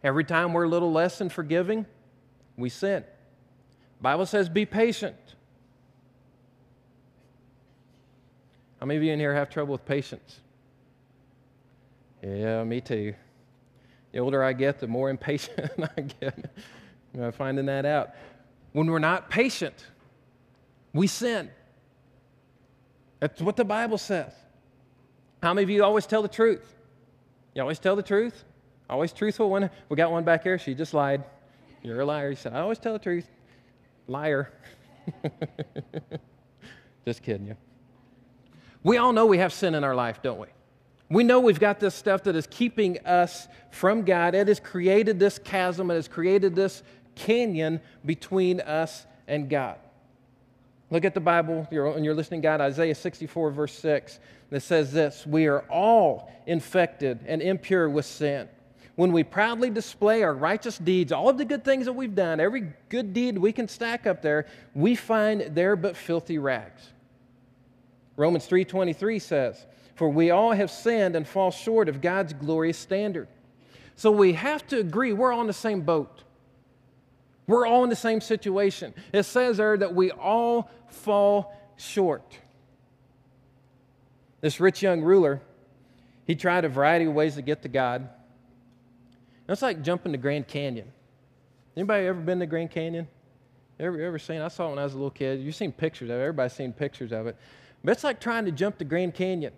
Every 0.04 0.24
time 0.24 0.54
we're 0.54 0.66
a 0.66 0.70
little 0.70 0.92
less 0.92 1.18
than 1.18 1.30
forgiving, 1.30 1.86
we 2.58 2.70
sin. 2.70 3.04
Bible 4.02 4.26
says 4.26 4.50
be 4.50 4.66
patient. 4.66 5.16
How 8.86 8.88
many 8.88 8.98
of 8.98 9.04
you 9.04 9.14
in 9.14 9.20
here 9.20 9.34
have 9.34 9.50
trouble 9.50 9.72
with 9.72 9.84
patience? 9.84 10.42
Yeah, 12.22 12.64
me 12.64 12.82
too. 12.82 13.16
The 14.12 14.20
older 14.20 14.44
I 14.44 14.54
get, 14.54 14.78
the 14.78 14.86
more 14.86 15.10
impatient 15.10 15.72
I 15.98 16.02
get. 16.02 16.54
You 17.12 17.22
know, 17.22 17.32
finding 17.32 17.66
that 17.66 17.84
out. 17.88 18.12
When 18.74 18.86
we're 18.86 19.00
not 19.00 19.28
patient, 19.32 19.88
we 20.94 21.08
sin. 21.08 21.50
That's 23.20 23.42
what 23.42 23.56
the 23.56 23.66
Bible 23.66 23.98
says. 23.98 24.32
How 25.42 25.56
many 25.56 25.64
of 25.64 25.72
you 25.72 25.84
always 25.84 26.06
tell 26.06 26.22
the 26.22 26.28
truth? 26.28 26.76
You 27.56 27.64
always 27.64 27.80
tell 27.80 27.96
the 27.96 28.04
truth? 28.04 28.44
Always 28.88 29.12
truthful? 29.14 29.50
One, 29.50 29.68
we 29.90 29.96
got 29.96 30.12
one 30.12 30.24
back 30.24 30.44
here. 30.44 30.60
She 30.60 30.76
just 30.76 30.94
lied. 30.94 31.24
You're 31.82 32.02
a 32.02 32.06
liar. 32.06 32.30
He 32.30 32.36
said, 32.36 32.54
I 32.54 32.60
always 32.60 32.78
tell 32.78 32.94
the 32.94 33.00
truth. 33.00 33.28
Liar. 34.06 34.54
just 37.04 37.24
kidding 37.24 37.48
you. 37.48 37.58
We 38.86 38.98
all 38.98 39.14
know 39.14 39.26
we 39.26 39.40
have 39.40 39.52
sin 39.52 39.74
in 39.74 39.84
our 39.84 39.96
life, 39.96 40.22
don't 40.22 40.40
we? 40.40 40.46
We 41.10 41.24
know 41.24 41.40
we've 41.40 41.60
got 41.60 41.80
this 41.80 41.96
stuff 41.96 42.22
that 42.26 42.36
is 42.36 42.46
keeping 42.46 43.00
us 43.00 43.48
from 43.72 44.04
God. 44.04 44.36
It 44.36 44.48
has 44.48 44.60
created 44.60 45.20
this 45.20 45.40
chasm, 45.40 45.90
it 45.90 45.96
has 45.96 46.08
created 46.08 46.56
this 46.56 46.84
canyon 47.16 47.82
between 48.06 48.62
us 48.62 49.08
and 49.28 49.50
God. 49.50 49.78
Look 50.92 51.04
at 51.04 51.16
the 51.16 51.20
Bible, 51.20 51.68
you're, 51.72 51.88
and 51.88 52.06
you're 52.06 52.14
listening, 52.14 52.42
God, 52.42 52.62
Isaiah 52.62 52.94
64, 52.94 53.50
verse 53.50 53.74
6, 53.74 54.20
that 54.52 54.62
says 54.62 54.92
this 54.94 55.26
We 55.26 55.48
are 55.48 55.62
all 55.62 56.32
infected 56.46 57.22
and 57.26 57.42
impure 57.42 57.90
with 57.90 58.06
sin. 58.06 58.48
When 58.94 59.12
we 59.12 59.24
proudly 59.24 59.72
display 59.72 60.22
our 60.22 60.36
righteous 60.36 60.78
deeds, 60.78 61.12
all 61.12 61.28
of 61.28 61.40
the 61.40 61.46
good 61.46 61.66
things 61.66 61.86
that 61.86 61.94
we've 61.94 62.14
done, 62.14 62.40
every 62.40 62.72
good 62.90 63.16
deed 63.16 63.40
we 63.40 63.52
can 63.52 63.68
stack 63.68 64.06
up 64.06 64.22
there, 64.22 64.46
we 64.76 64.94
find 64.94 65.56
there 65.56 65.76
but 65.76 65.98
filthy 65.98 66.38
rags. 66.38 66.92
Romans 68.18 68.46
3:23 68.48 69.20
says, 69.20 69.66
"For 69.96 70.10
we 70.10 70.32
all 70.32 70.52
have 70.52 70.72
sinned 70.72 71.16
and 71.16 71.28
fall 71.28 71.52
short 71.52 71.90
of 71.90 72.02
God's 72.02 72.34
glorious 72.34 72.78
standard." 72.78 73.28
So 73.96 74.12
we 74.12 74.34
have 74.34 74.66
to 74.68 74.80
agree 74.80 75.14
we're 75.14 75.34
on 75.34 75.48
the 75.48 75.54
same 75.54 75.82
boat. 75.82 76.24
We're 77.48 77.66
all 77.66 77.84
in 77.84 77.90
the 77.90 77.96
same 77.96 78.22
situation. 78.22 78.94
It 79.14 79.24
says 79.24 79.58
there 79.58 79.78
that 79.78 79.94
we 79.94 80.12
all 80.12 80.70
fall 80.88 81.54
short. 81.78 82.40
This 84.42 84.60
rich 84.60 84.82
young 84.82 85.02
ruler, 85.02 85.42
he 86.26 86.36
tried 86.36 86.66
a 86.66 86.70
variety 86.70 87.06
of 87.06 87.14
ways 87.14 87.36
to 87.36 87.42
get 87.42 87.62
to 87.62 87.70
God. 87.70 88.10
It's 89.48 89.62
like 89.62 89.82
jumping 89.84 90.12
the 90.12 90.18
Grand 90.18 90.48
Canyon. 90.48 90.92
Anybody 91.78 92.08
ever 92.08 92.20
been 92.20 92.40
to 92.40 92.46
Grand 92.46 92.72
Canyon? 92.72 93.08
Ever, 93.80 94.02
ever 94.02 94.18
seen? 94.18 94.42
I 94.42 94.48
saw 94.48 94.68
it 94.68 94.70
when 94.72 94.80
I 94.80 94.84
was 94.84 94.94
a 94.94 94.98
little 94.98 95.12
kid. 95.12 95.42
You've 95.42 95.56
seen 95.56 95.72
pictures 95.72 96.10
of 96.10 96.18
it. 96.18 96.22
Everybody's 96.22 96.54
seen 96.54 96.74
pictures 96.74 97.12
of 97.12 97.28
it. 97.28 97.36
But 97.84 97.92
it's 97.92 98.04
like 98.04 98.20
trying 98.20 98.46
to 98.46 98.52
jump 98.52 98.78
the 98.78 98.86
Grand 98.86 99.14
Canyon. 99.14 99.54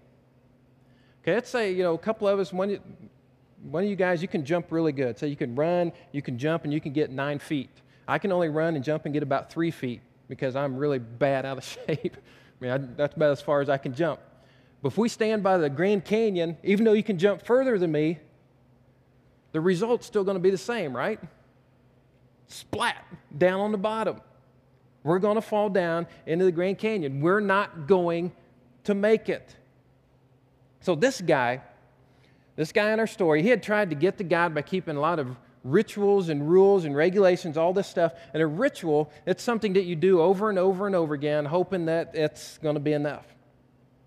Okay, 1.21 1.33
let's 1.33 1.49
say, 1.49 1.71
you 1.71 1.83
know, 1.83 1.93
a 1.93 1.97
couple 1.97 2.27
of 2.27 2.39
us, 2.39 2.53
one, 2.53 2.79
one 3.63 3.83
of 3.83 3.89
you 3.89 3.95
guys, 3.95 4.21
you 4.21 4.27
can 4.27 4.45
jump 4.45 4.71
really 4.71 4.91
good. 4.91 5.17
So 5.17 5.25
you 5.25 5.35
can 5.35 5.55
run, 5.55 5.91
you 6.11 6.21
can 6.21 6.37
jump, 6.37 6.63
and 6.63 6.73
you 6.73 6.79
can 6.79 6.93
get 6.93 7.11
nine 7.11 7.39
feet. 7.39 7.69
I 8.07 8.17
can 8.17 8.31
only 8.31 8.49
run 8.49 8.75
and 8.75 8.83
jump 8.83 9.05
and 9.05 9.13
get 9.13 9.23
about 9.23 9.51
three 9.51 9.71
feet 9.71 10.01
because 10.29 10.55
I'm 10.55 10.77
really 10.77 10.99
bad 10.99 11.45
out 11.45 11.57
of 11.57 11.63
shape. 11.87 12.15
I 12.15 12.63
mean, 12.63 12.71
I, 12.71 12.77
that's 12.77 13.15
about 13.15 13.31
as 13.31 13.41
far 13.41 13.61
as 13.61 13.69
I 13.69 13.77
can 13.77 13.93
jump. 13.93 14.19
But 14.81 14.89
if 14.89 14.97
we 14.97 15.09
stand 15.09 15.43
by 15.43 15.57
the 15.57 15.69
Grand 15.69 16.05
Canyon, 16.05 16.57
even 16.63 16.85
though 16.85 16.93
you 16.93 17.03
can 17.03 17.17
jump 17.17 17.45
further 17.45 17.77
than 17.77 17.91
me, 17.91 18.19
the 19.51 19.61
result's 19.61 20.05
still 20.05 20.23
going 20.23 20.35
to 20.35 20.41
be 20.41 20.51
the 20.51 20.57
same, 20.57 20.95
right? 20.95 21.19
Splat 22.47 23.03
down 23.35 23.59
on 23.59 23.71
the 23.71 23.77
bottom. 23.77 24.21
We're 25.07 25.19
going 25.19 25.35
to 25.35 25.41
fall 25.41 25.69
down 25.69 26.05
into 26.25 26.43
the 26.43 26.51
Grand 26.51 26.77
Canyon. 26.77 27.21
We're 27.21 27.39
not 27.39 27.87
going 27.87 28.33
to 28.83 28.93
make 28.93 29.29
it. 29.29 29.55
So, 30.81 30.95
this 30.95 31.21
guy, 31.21 31.61
this 32.57 32.73
guy 32.73 32.91
in 32.91 32.99
our 32.99 33.07
story, 33.07 33.41
he 33.41 33.47
had 33.47 33.63
tried 33.63 33.89
to 33.91 33.95
get 33.95 34.17
to 34.17 34.25
God 34.25 34.53
by 34.53 34.63
keeping 34.63 34.97
a 34.97 34.99
lot 34.99 35.19
of 35.19 35.37
rituals 35.63 36.27
and 36.27 36.49
rules 36.49 36.83
and 36.83 36.93
regulations, 36.93 37.57
all 37.57 37.71
this 37.71 37.87
stuff. 37.87 38.15
And 38.33 38.43
a 38.43 38.47
ritual, 38.47 39.09
it's 39.25 39.41
something 39.41 39.73
that 39.73 39.85
you 39.85 39.95
do 39.95 40.19
over 40.19 40.49
and 40.49 40.59
over 40.59 40.87
and 40.87 40.95
over 40.95 41.13
again, 41.13 41.45
hoping 41.45 41.85
that 41.85 42.13
it's 42.13 42.57
going 42.57 42.75
to 42.75 42.81
be 42.81 42.91
enough. 42.91 43.25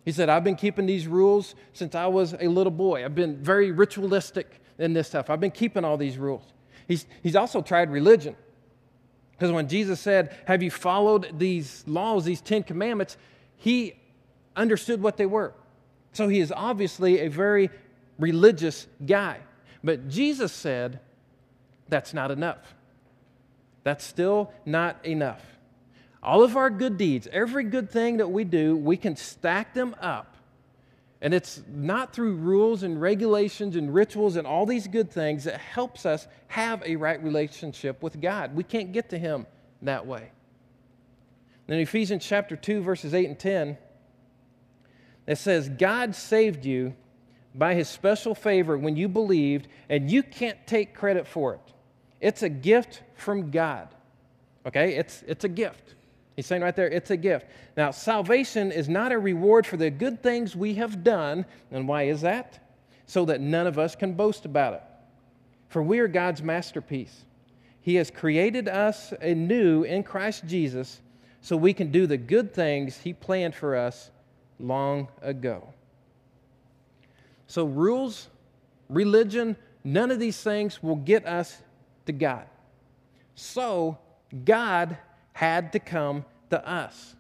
He 0.05 0.13
said, 0.13 0.29
I've 0.29 0.45
been 0.45 0.57
keeping 0.57 0.85
these 0.85 1.07
rules 1.07 1.55
since 1.73 1.95
I 1.95 2.09
was 2.09 2.35
a 2.35 2.49
little 2.49 2.71
boy. 2.71 3.07
I've 3.07 3.15
been 3.15 3.43
very 3.43 3.71
ritualistic 3.71 4.61
in 4.79 4.93
this 4.93 5.09
stuff. 5.09 5.31
I've 5.31 5.41
been 5.41 5.51
keeping 5.51 5.83
all 5.83 5.97
these 5.97 6.19
rules. 6.19 6.45
He's, 6.87 7.07
he's 7.23 7.37
also 7.37 7.63
tried 7.63 7.91
religion. 7.91 8.37
Because 9.41 9.55
when 9.55 9.69
Jesus 9.69 9.99
said, 9.99 10.37
Have 10.45 10.63
you 10.63 10.71
followed 10.71 11.39
these 11.39 11.83
laws, 11.87 12.27
these 12.27 12.43
Ten 12.43 12.63
Commandments? 12.63 13.17
he 13.57 13.95
understood 14.55 15.03
what 15.03 15.17
they 15.17 15.25
were. 15.25 15.55
So 16.13 16.29
he 16.29 16.41
is 16.41 16.53
obviously 16.55 17.21
a 17.21 17.29
very 17.29 17.71
religious 18.19 18.87
guy. 19.07 19.39
But 19.83 20.11
Jesus 20.11 20.53
said, 20.53 21.01
That's 21.89 22.13
not 22.13 22.31
enough. 22.31 22.75
That's 23.83 24.05
still 24.05 24.53
not 24.67 25.05
enough. 25.07 25.43
All 26.23 26.43
of 26.43 26.55
our 26.55 26.69
good 26.69 26.99
deeds, 26.99 27.27
every 27.33 27.65
good 27.65 27.91
thing 27.91 28.19
that 28.19 28.29
we 28.29 28.45
do, 28.45 28.77
we 28.77 28.99
can 28.99 29.17
stack 29.17 29.73
them 29.73 29.97
up. 30.03 30.30
And 31.23 31.35
it's 31.35 31.63
not 31.69 32.15
through 32.15 32.37
rules 32.37 32.83
and 32.83 33.01
regulations 33.01 33.77
and 33.77 33.93
rituals 33.93 34.37
and 34.37 34.47
all 34.47 34.65
these 34.65 34.87
good 34.87 35.11
things 35.11 35.45
that 35.45 35.61
helps 35.61 36.07
us 36.07 36.27
have 36.49 36.83
a 36.85 36.97
right 36.97 37.23
relationship 37.23 38.03
with 38.03 38.21
God. 38.21 38.55
We 38.55 38.65
can't 38.65 38.93
get 38.93 39.11
to 39.11 39.19
Him 39.19 39.47
that 39.83 40.07
way. 40.07 40.31
In 41.69 41.79
Ephesians 41.79 42.25
chapter 42.25 42.57
2, 42.57 42.83
verses 42.83 43.15
8 43.15 43.29
and 43.29 43.39
10, 43.39 43.79
it 45.27 45.37
says, 45.37 45.69
God 45.69 46.17
saved 46.17 46.65
you 46.65 46.95
by 47.55 47.75
His 47.75 47.89
special 47.89 48.35
favor 48.35 48.79
when 48.79 48.97
you 48.97 49.09
believed, 49.09 49.69
and 49.89 50.11
you 50.11 50.23
can't 50.23 50.67
take 50.67 50.95
credit 50.95 51.27
for 51.27 51.55
it. 51.55 51.61
It's 52.21 52.43
a 52.43 52.49
gift 52.49 53.03
from 53.15 53.51
God. 53.51 53.89
Okay? 54.67 54.97
It's, 54.97 55.23
it's 55.27 55.45
a 55.45 55.49
gift. 55.49 55.95
He's 56.41 56.47
saying 56.47 56.63
right 56.63 56.75
there, 56.75 56.89
it's 56.89 57.11
a 57.11 57.19
gift. 57.19 57.45
Now, 57.77 57.91
salvation 57.91 58.73
is 58.73 58.89
not 58.89 59.13
a 59.13 59.19
reward 59.19 59.67
for 59.67 59.77
the 59.77 59.91
good 59.91 60.23
things 60.23 60.57
we 60.57 60.73
have 60.77 61.05
done. 61.05 61.45
And 61.71 61.87
why 61.87 62.05
is 62.05 62.23
that? 62.23 62.67
So 63.05 63.27
that 63.27 63.43
none 63.43 63.67
of 63.67 63.79
us 63.79 63.95
can 63.95 64.15
boast 64.15 64.47
about 64.47 64.73
it. 64.73 64.83
For 65.69 65.83
we 65.83 65.99
are 65.99 66.09
God's 66.09 66.43
masterpiece. 66.43 67.27
He 67.83 67.97
has 67.97 68.11
created 68.11 68.69
us 68.69 69.13
anew 69.21 69.83
in 69.83 70.03
Christ 70.03 70.47
Jesus 70.47 71.03
so 71.43 71.59
we 71.59 71.75
can 71.75 71.93
do 71.93 72.07
the 72.07 72.17
good 72.17 72.55
things 72.55 72.97
He 72.97 73.13
planned 73.13 73.55
for 73.55 73.77
us 73.77 74.11
long 74.59 75.09
ago. 75.21 75.75
So, 77.49 77.67
rules, 77.67 78.29
religion, 78.89 79.57
none 79.85 80.11
of 80.11 80.19
these 80.19 80.43
things 80.43 80.83
will 80.83 80.97
get 80.97 81.27
us 81.27 81.59
to 82.07 82.13
God. 82.13 82.47
So, 83.35 83.99
God 84.47 84.97
had 85.33 85.73
to 85.73 85.79
come 85.79 86.25
to 86.51 86.69
us. 86.69 87.15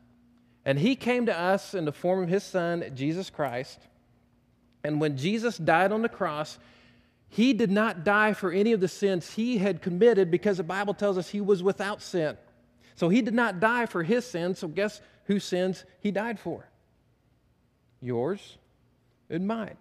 And 0.64 0.78
he 0.78 0.94
came 0.96 1.26
to 1.26 1.38
us 1.38 1.74
in 1.74 1.84
the 1.84 1.92
form 1.92 2.22
of 2.22 2.28
his 2.28 2.44
son, 2.44 2.84
Jesus 2.94 3.30
Christ. 3.30 3.80
And 4.84 5.00
when 5.00 5.16
Jesus 5.16 5.56
died 5.56 5.92
on 5.92 6.02
the 6.02 6.08
cross, 6.08 6.58
he 7.28 7.52
did 7.52 7.70
not 7.70 8.04
die 8.04 8.32
for 8.32 8.50
any 8.50 8.72
of 8.72 8.80
the 8.80 8.88
sins 8.88 9.34
he 9.34 9.58
had 9.58 9.82
committed 9.82 10.30
because 10.30 10.56
the 10.56 10.62
Bible 10.62 10.94
tells 10.94 11.16
us 11.16 11.28
he 11.28 11.40
was 11.40 11.62
without 11.62 12.02
sin. 12.02 12.36
So 12.96 13.08
he 13.08 13.22
did 13.22 13.34
not 13.34 13.60
die 13.60 13.86
for 13.86 14.02
his 14.02 14.26
sins. 14.26 14.58
So 14.58 14.68
guess 14.68 15.00
whose 15.24 15.44
sins 15.44 15.84
he 16.00 16.10
died 16.10 16.38
for? 16.38 16.68
Yours 18.00 18.58
and 19.30 19.46
mine. 19.46 19.76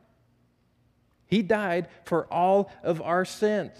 He 1.25 1.41
died 1.41 1.87
for 2.05 2.31
all 2.31 2.71
of 2.83 3.01
our 3.01 3.25
sins 3.25 3.71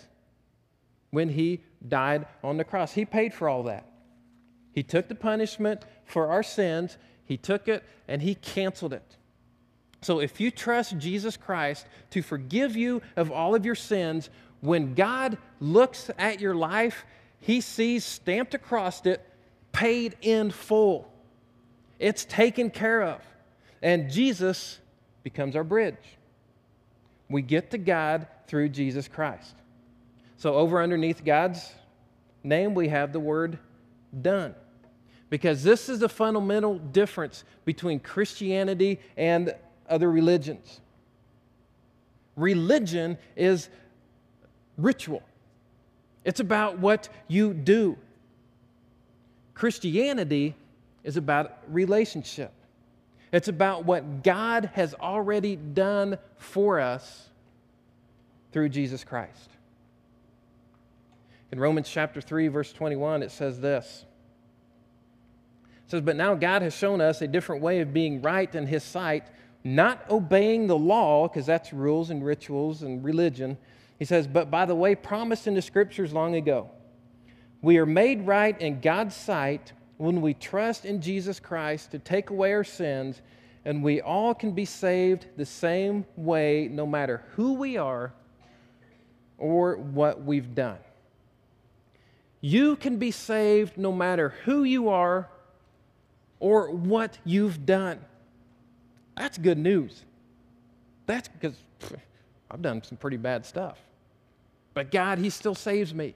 when 1.11 1.29
he 1.29 1.63
died 1.87 2.27
on 2.43 2.57
the 2.57 2.63
cross. 2.63 2.93
He 2.93 3.05
paid 3.05 3.33
for 3.33 3.49
all 3.49 3.63
that. 3.63 3.85
He 4.79 4.83
took 4.83 5.09
the 5.09 5.15
punishment 5.15 5.83
for 6.05 6.27
our 6.27 6.41
sins, 6.41 6.97
He 7.25 7.35
took 7.35 7.67
it 7.67 7.83
and 8.07 8.21
He 8.21 8.33
canceled 8.33 8.93
it. 8.93 9.17
So 10.01 10.21
if 10.21 10.39
you 10.39 10.51
trust 10.51 10.97
Jesus 10.97 11.35
Christ 11.35 11.85
to 12.11 12.21
forgive 12.21 12.77
you 12.77 13.01
of 13.17 13.29
all 13.29 13.55
of 13.55 13.65
your 13.65 13.75
sins, 13.75 14.29
when 14.61 14.93
God 14.93 15.37
looks 15.59 16.09
at 16.17 16.39
your 16.39 16.55
life, 16.55 17.03
He 17.41 17.59
sees 17.59 18.05
stamped 18.05 18.53
across 18.53 19.05
it, 19.05 19.21
paid 19.73 20.15
in 20.21 20.49
full. 20.49 21.11
It's 21.99 22.23
taken 22.23 22.69
care 22.69 23.03
of. 23.03 23.21
And 23.81 24.09
Jesus 24.09 24.79
becomes 25.23 25.57
our 25.57 25.65
bridge. 25.65 25.97
We 27.29 27.41
get 27.41 27.71
to 27.71 27.77
God 27.77 28.27
through 28.47 28.69
Jesus 28.69 29.09
Christ. 29.09 29.55
So, 30.37 30.53
over 30.53 30.81
underneath 30.81 31.25
God's 31.25 31.69
name, 32.45 32.75
we 32.75 32.87
have 32.87 33.11
the 33.11 33.19
word 33.19 33.59
done. 34.21 34.55
Because 35.29 35.63
this 35.63 35.89
is 35.89 35.99
the 35.99 36.09
fundamental 36.09 36.79
difference 36.79 37.43
between 37.65 37.99
Christianity 37.99 38.99
and 39.15 39.53
other 39.87 40.09
religions. 40.09 40.81
Religion 42.35 43.17
is 43.35 43.69
ritual, 44.77 45.23
it's 46.23 46.39
about 46.39 46.79
what 46.79 47.09
you 47.27 47.53
do. 47.53 47.97
Christianity 49.53 50.55
is 51.03 51.17
about 51.17 51.57
relationship. 51.67 52.53
It's 53.31 53.47
about 53.47 53.85
what 53.85 54.23
God 54.23 54.71
has 54.73 54.95
already 54.95 55.55
done 55.55 56.17
for 56.37 56.79
us 56.79 57.29
through 58.51 58.69
Jesus 58.69 59.03
Christ. 59.03 59.49
In 61.51 61.59
Romans 61.59 61.89
chapter 61.89 62.21
3, 62.21 62.47
verse 62.47 62.71
21, 62.71 63.23
it 63.23 63.31
says 63.31 63.59
this. 63.59 64.05
Says, 65.89 66.01
But 66.01 66.15
now 66.15 66.35
God 66.35 66.61
has 66.61 66.75
shown 66.75 67.01
us 67.01 67.21
a 67.21 67.27
different 67.27 67.61
way 67.61 67.79
of 67.79 67.93
being 67.93 68.21
right 68.21 68.53
in 68.53 68.67
His 68.67 68.83
sight, 68.83 69.27
not 69.63 70.09
obeying 70.09 70.67
the 70.67 70.77
law, 70.77 71.27
because 71.27 71.47
that's 71.47 71.73
rules 71.73 72.11
and 72.11 72.23
rituals 72.23 72.83
and 72.83 73.03
religion. 73.03 73.57
He 73.97 74.05
says, 74.05 74.27
But 74.27 74.51
by 74.51 74.65
the 74.65 74.75
way 74.75 74.93
promised 74.93 75.47
in 75.47 75.55
the 75.55 75.61
scriptures 75.61 76.13
long 76.13 76.35
ago, 76.35 76.69
we 77.61 77.77
are 77.79 77.87
made 77.87 78.25
right 78.25 78.59
in 78.61 78.81
God's 78.81 79.15
sight 79.15 79.73
when 79.97 80.21
we 80.21 80.33
trust 80.33 80.85
in 80.85 81.01
Jesus 81.01 81.39
Christ 81.39 81.91
to 81.91 81.99
take 81.99 82.29
away 82.29 82.53
our 82.53 82.63
sins, 82.63 83.21
and 83.65 83.83
we 83.83 83.99
all 83.99 84.35
can 84.35 84.51
be 84.51 84.65
saved 84.65 85.25
the 85.37 85.45
same 85.45 86.05
way, 86.15 86.69
no 86.71 86.85
matter 86.85 87.23
who 87.35 87.55
we 87.55 87.77
are 87.77 88.13
or 89.39 89.75
what 89.75 90.23
we've 90.23 90.53
done. 90.53 90.77
You 92.41 92.75
can 92.75 92.97
be 92.97 93.11
saved 93.11 93.77
no 93.77 93.91
matter 93.91 94.35
who 94.45 94.63
you 94.63 94.89
are 94.89 95.29
or 96.39 96.71
what 96.71 97.17
you've 97.25 97.65
done. 97.65 97.99
That's 99.17 99.37
good 99.37 99.57
news. 99.57 100.03
That's 101.05 101.27
because 101.27 101.55
I've 102.49 102.61
done 102.61 102.83
some 102.83 102.97
pretty 102.97 103.17
bad 103.17 103.45
stuff. 103.45 103.77
But 104.73 104.91
God, 104.91 105.17
He 105.17 105.29
still 105.29 105.55
saves 105.55 105.93
me. 105.93 106.15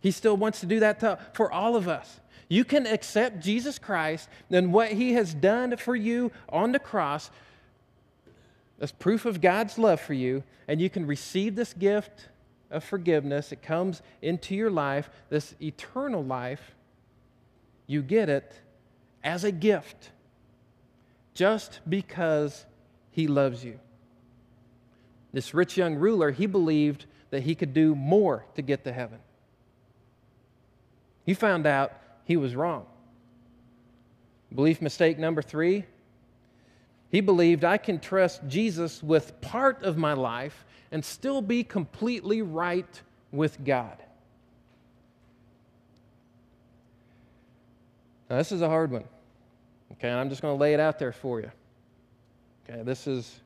He 0.00 0.10
still 0.10 0.36
wants 0.36 0.60
to 0.60 0.66
do 0.66 0.80
that 0.80 1.00
to, 1.00 1.18
for 1.32 1.50
all 1.50 1.76
of 1.76 1.88
us. 1.88 2.20
You 2.48 2.64
can 2.64 2.86
accept 2.86 3.40
Jesus 3.40 3.78
Christ 3.78 4.28
and 4.50 4.72
what 4.72 4.92
He 4.92 5.12
has 5.14 5.34
done 5.34 5.76
for 5.76 5.96
you 5.96 6.32
on 6.48 6.72
the 6.72 6.78
cross 6.78 7.30
as 8.80 8.92
proof 8.92 9.24
of 9.24 9.40
God's 9.40 9.78
love 9.78 10.00
for 10.00 10.14
you, 10.14 10.42
and 10.68 10.80
you 10.80 10.90
can 10.90 11.06
receive 11.06 11.56
this 11.56 11.72
gift 11.72 12.28
of 12.70 12.84
forgiveness, 12.84 13.52
it 13.52 13.62
comes 13.62 14.02
into 14.20 14.54
your 14.54 14.70
life, 14.70 15.08
this 15.30 15.54
eternal 15.62 16.22
life, 16.22 16.74
you 17.86 18.02
get 18.02 18.28
it 18.28 18.60
as 19.26 19.44
a 19.44 19.50
gift 19.50 20.12
just 21.34 21.80
because 21.86 22.64
he 23.10 23.26
loves 23.26 23.64
you. 23.64 23.78
This 25.32 25.52
rich 25.52 25.76
young 25.76 25.96
ruler, 25.96 26.30
he 26.30 26.46
believed 26.46 27.04
that 27.30 27.42
he 27.42 27.54
could 27.54 27.74
do 27.74 27.94
more 27.94 28.46
to 28.54 28.62
get 28.62 28.84
to 28.84 28.92
heaven. 28.92 29.18
He 31.26 31.34
found 31.34 31.66
out 31.66 31.92
he 32.24 32.36
was 32.36 32.54
wrong. 32.54 32.86
Belief 34.54 34.80
mistake 34.80 35.18
number 35.18 35.42
three 35.42 35.84
he 37.08 37.20
believed 37.20 37.64
I 37.64 37.78
can 37.78 38.00
trust 38.00 38.42
Jesus 38.48 39.02
with 39.02 39.40
part 39.40 39.82
of 39.84 39.96
my 39.96 40.12
life 40.12 40.64
and 40.90 41.04
still 41.04 41.40
be 41.40 41.62
completely 41.62 42.42
right 42.42 43.00
with 43.30 43.64
God. 43.64 43.96
Now, 48.28 48.36
this 48.36 48.50
is 48.50 48.60
a 48.60 48.68
hard 48.68 48.90
one. 48.90 49.04
Okay, 49.92 50.10
I'm 50.10 50.28
just 50.28 50.42
going 50.42 50.56
to 50.56 50.60
lay 50.60 50.74
it 50.74 50.80
out 50.80 50.98
there 50.98 51.12
for 51.12 51.40
you. 51.40 51.50
Okay, 52.68 52.82
this 52.82 53.06
is 53.06 53.40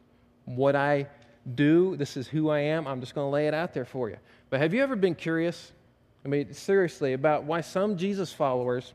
what 0.44 0.74
I 0.74 1.06
do, 1.54 1.96
this 1.96 2.16
is 2.16 2.26
who 2.26 2.50
I 2.50 2.60
am. 2.60 2.86
I'm 2.86 3.00
just 3.00 3.14
going 3.14 3.26
to 3.26 3.30
lay 3.30 3.46
it 3.46 3.54
out 3.54 3.72
there 3.72 3.84
for 3.84 4.08
you. 4.08 4.16
But 4.48 4.60
have 4.60 4.74
you 4.74 4.82
ever 4.82 4.96
been 4.96 5.14
curious? 5.14 5.72
I 6.24 6.28
mean, 6.28 6.52
seriously, 6.52 7.12
about 7.12 7.44
why 7.44 7.60
some 7.60 7.96
Jesus 7.96 8.32
followers 8.32 8.92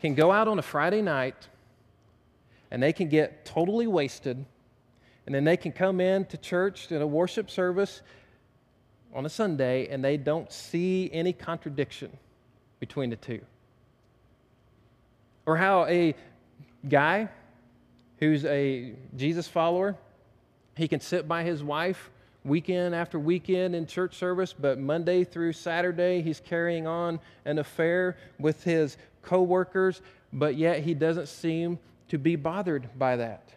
can 0.00 0.14
go 0.14 0.32
out 0.32 0.48
on 0.48 0.58
a 0.58 0.62
Friday 0.62 1.02
night 1.02 1.48
and 2.70 2.82
they 2.82 2.92
can 2.92 3.08
get 3.08 3.44
totally 3.44 3.86
wasted, 3.86 4.44
and 5.26 5.34
then 5.34 5.44
they 5.44 5.56
can 5.56 5.72
come 5.72 6.00
in 6.00 6.24
to 6.26 6.36
church 6.38 6.90
in 6.90 7.02
a 7.02 7.06
worship 7.06 7.50
service 7.50 8.02
on 9.14 9.26
a 9.26 9.28
Sunday 9.28 9.88
and 9.88 10.02
they 10.02 10.16
don't 10.16 10.50
see 10.50 11.10
any 11.12 11.32
contradiction 11.32 12.10
between 12.80 13.10
the 13.10 13.16
two. 13.16 13.40
Or 15.46 15.56
how 15.56 15.86
a 15.86 16.14
guy 16.88 17.28
who's 18.18 18.44
a 18.44 18.94
Jesus 19.16 19.48
follower, 19.48 19.96
he 20.76 20.88
can 20.88 21.00
sit 21.00 21.26
by 21.26 21.42
his 21.42 21.62
wife 21.62 22.10
weekend 22.44 22.94
after 22.94 23.18
weekend 23.18 23.74
in 23.74 23.86
church 23.86 24.16
service, 24.16 24.52
but 24.52 24.78
Monday 24.78 25.24
through 25.24 25.52
Saturday 25.52 26.22
he's 26.22 26.40
carrying 26.40 26.86
on 26.86 27.20
an 27.44 27.58
affair 27.58 28.16
with 28.38 28.64
his 28.64 28.96
coworkers, 29.22 30.00
but 30.32 30.56
yet 30.56 30.80
he 30.80 30.94
doesn't 30.94 31.28
seem 31.28 31.78
to 32.08 32.18
be 32.18 32.36
bothered 32.36 32.88
by 32.98 33.16
that. 33.16 33.48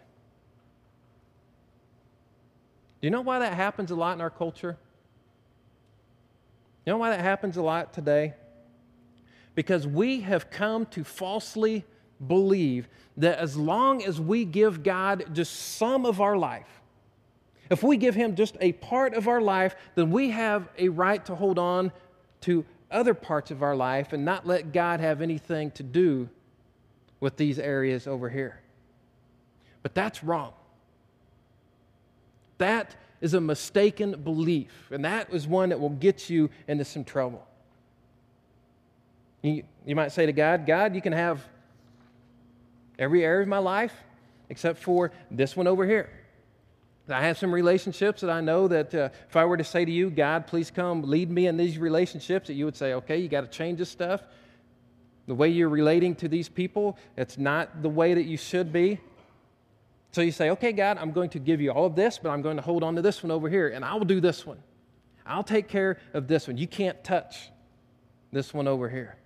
Do 3.00 3.06
you 3.06 3.10
know 3.10 3.20
why 3.20 3.40
that 3.40 3.54
happens 3.54 3.90
a 3.90 3.94
lot 3.94 4.14
in 4.14 4.20
our 4.20 4.30
culture? 4.30 4.76
You 6.84 6.92
know 6.92 6.98
why 6.98 7.10
that 7.10 7.20
happens 7.20 7.56
a 7.56 7.62
lot 7.62 7.92
today? 7.92 8.34
Because 9.56 9.84
we 9.86 10.20
have 10.20 10.50
come 10.50 10.86
to 10.86 11.02
falsely 11.02 11.84
believe 12.24 12.88
that 13.16 13.38
as 13.38 13.56
long 13.56 14.04
as 14.04 14.20
we 14.20 14.44
give 14.44 14.84
God 14.84 15.24
just 15.32 15.52
some 15.76 16.06
of 16.06 16.20
our 16.20 16.36
life, 16.36 16.68
if 17.68 17.82
we 17.82 17.96
give 17.96 18.14
Him 18.14 18.36
just 18.36 18.56
a 18.60 18.72
part 18.72 19.14
of 19.14 19.26
our 19.26 19.40
life, 19.40 19.74
then 19.96 20.10
we 20.10 20.30
have 20.30 20.68
a 20.78 20.88
right 20.88 21.24
to 21.26 21.34
hold 21.34 21.58
on 21.58 21.90
to 22.42 22.64
other 22.90 23.14
parts 23.14 23.50
of 23.50 23.62
our 23.62 23.74
life 23.74 24.12
and 24.12 24.24
not 24.24 24.46
let 24.46 24.72
God 24.72 25.00
have 25.00 25.20
anything 25.20 25.72
to 25.72 25.82
do 25.82 26.28
with 27.18 27.36
these 27.36 27.58
areas 27.58 28.06
over 28.06 28.28
here. 28.28 28.60
But 29.82 29.94
that's 29.94 30.22
wrong. 30.22 30.52
That 32.58 32.94
is 33.20 33.34
a 33.34 33.40
mistaken 33.40 34.22
belief, 34.22 34.90
and 34.90 35.04
that 35.04 35.32
is 35.32 35.46
one 35.46 35.70
that 35.70 35.80
will 35.80 35.90
get 35.90 36.28
you 36.30 36.50
into 36.68 36.84
some 36.84 37.04
trouble. 37.04 37.46
You, 39.46 39.94
might 39.94 40.12
say 40.12 40.26
to 40.26 40.32
God, 40.32 40.66
God, 40.66 40.94
you 40.94 41.00
can 41.00 41.12
have 41.12 41.46
every 42.98 43.24
area 43.24 43.42
of 43.42 43.48
my 43.48 43.58
life 43.58 43.92
except 44.48 44.82
for 44.82 45.12
this 45.30 45.56
one 45.56 45.66
over 45.66 45.86
here. 45.86 46.10
I 47.08 47.22
have 47.22 47.38
some 47.38 47.54
relationships 47.54 48.20
that 48.22 48.30
I 48.30 48.40
know 48.40 48.66
that 48.66 48.92
uh, 48.92 49.10
if 49.28 49.36
I 49.36 49.44
were 49.44 49.56
to 49.56 49.64
say 49.64 49.84
to 49.84 49.90
you, 49.90 50.10
God, 50.10 50.48
please 50.48 50.72
come 50.72 51.02
lead 51.02 51.30
me 51.30 51.46
in 51.46 51.56
these 51.56 51.78
relationships, 51.78 52.48
that 52.48 52.54
you 52.54 52.64
would 52.64 52.76
say, 52.76 52.94
okay, 52.94 53.18
you 53.18 53.28
got 53.28 53.42
to 53.42 53.46
change 53.46 53.78
this 53.78 53.90
stuff. 53.90 54.22
The 55.28 55.34
way 55.34 55.48
you're 55.48 55.68
relating 55.68 56.16
to 56.16 56.28
these 56.28 56.48
people, 56.48 56.98
it's 57.16 57.38
not 57.38 57.82
the 57.82 57.88
way 57.88 58.14
that 58.14 58.24
you 58.24 58.36
should 58.36 58.72
be. 58.72 59.00
So 60.10 60.20
you 60.20 60.32
say, 60.32 60.50
okay, 60.50 60.72
God, 60.72 60.98
I'm 60.98 61.12
going 61.12 61.30
to 61.30 61.38
give 61.38 61.60
you 61.60 61.70
all 61.70 61.86
of 61.86 61.94
this, 61.94 62.18
but 62.18 62.30
I'm 62.30 62.42
going 62.42 62.56
to 62.56 62.62
hold 62.62 62.82
on 62.82 62.96
to 62.96 63.02
this 63.02 63.22
one 63.22 63.30
over 63.30 63.48
here, 63.48 63.68
and 63.68 63.84
I 63.84 63.94
will 63.94 64.04
do 64.04 64.20
this 64.20 64.44
one. 64.44 64.58
I'll 65.24 65.44
take 65.44 65.68
care 65.68 65.98
of 66.14 66.26
this 66.26 66.48
one. 66.48 66.56
You 66.56 66.66
can't 66.66 67.02
touch 67.04 67.50
this 68.32 68.54
one 68.54 68.66
over 68.66 68.88
here. 68.88 69.16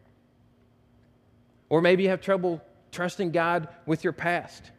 Or 1.70 1.80
maybe 1.80 2.02
you 2.02 2.11
have 2.11 2.20
trouble 2.20 2.61
trusting 2.92 3.30
God 3.30 3.68
with 3.87 4.04
your 4.04 4.12
past. 4.12 4.70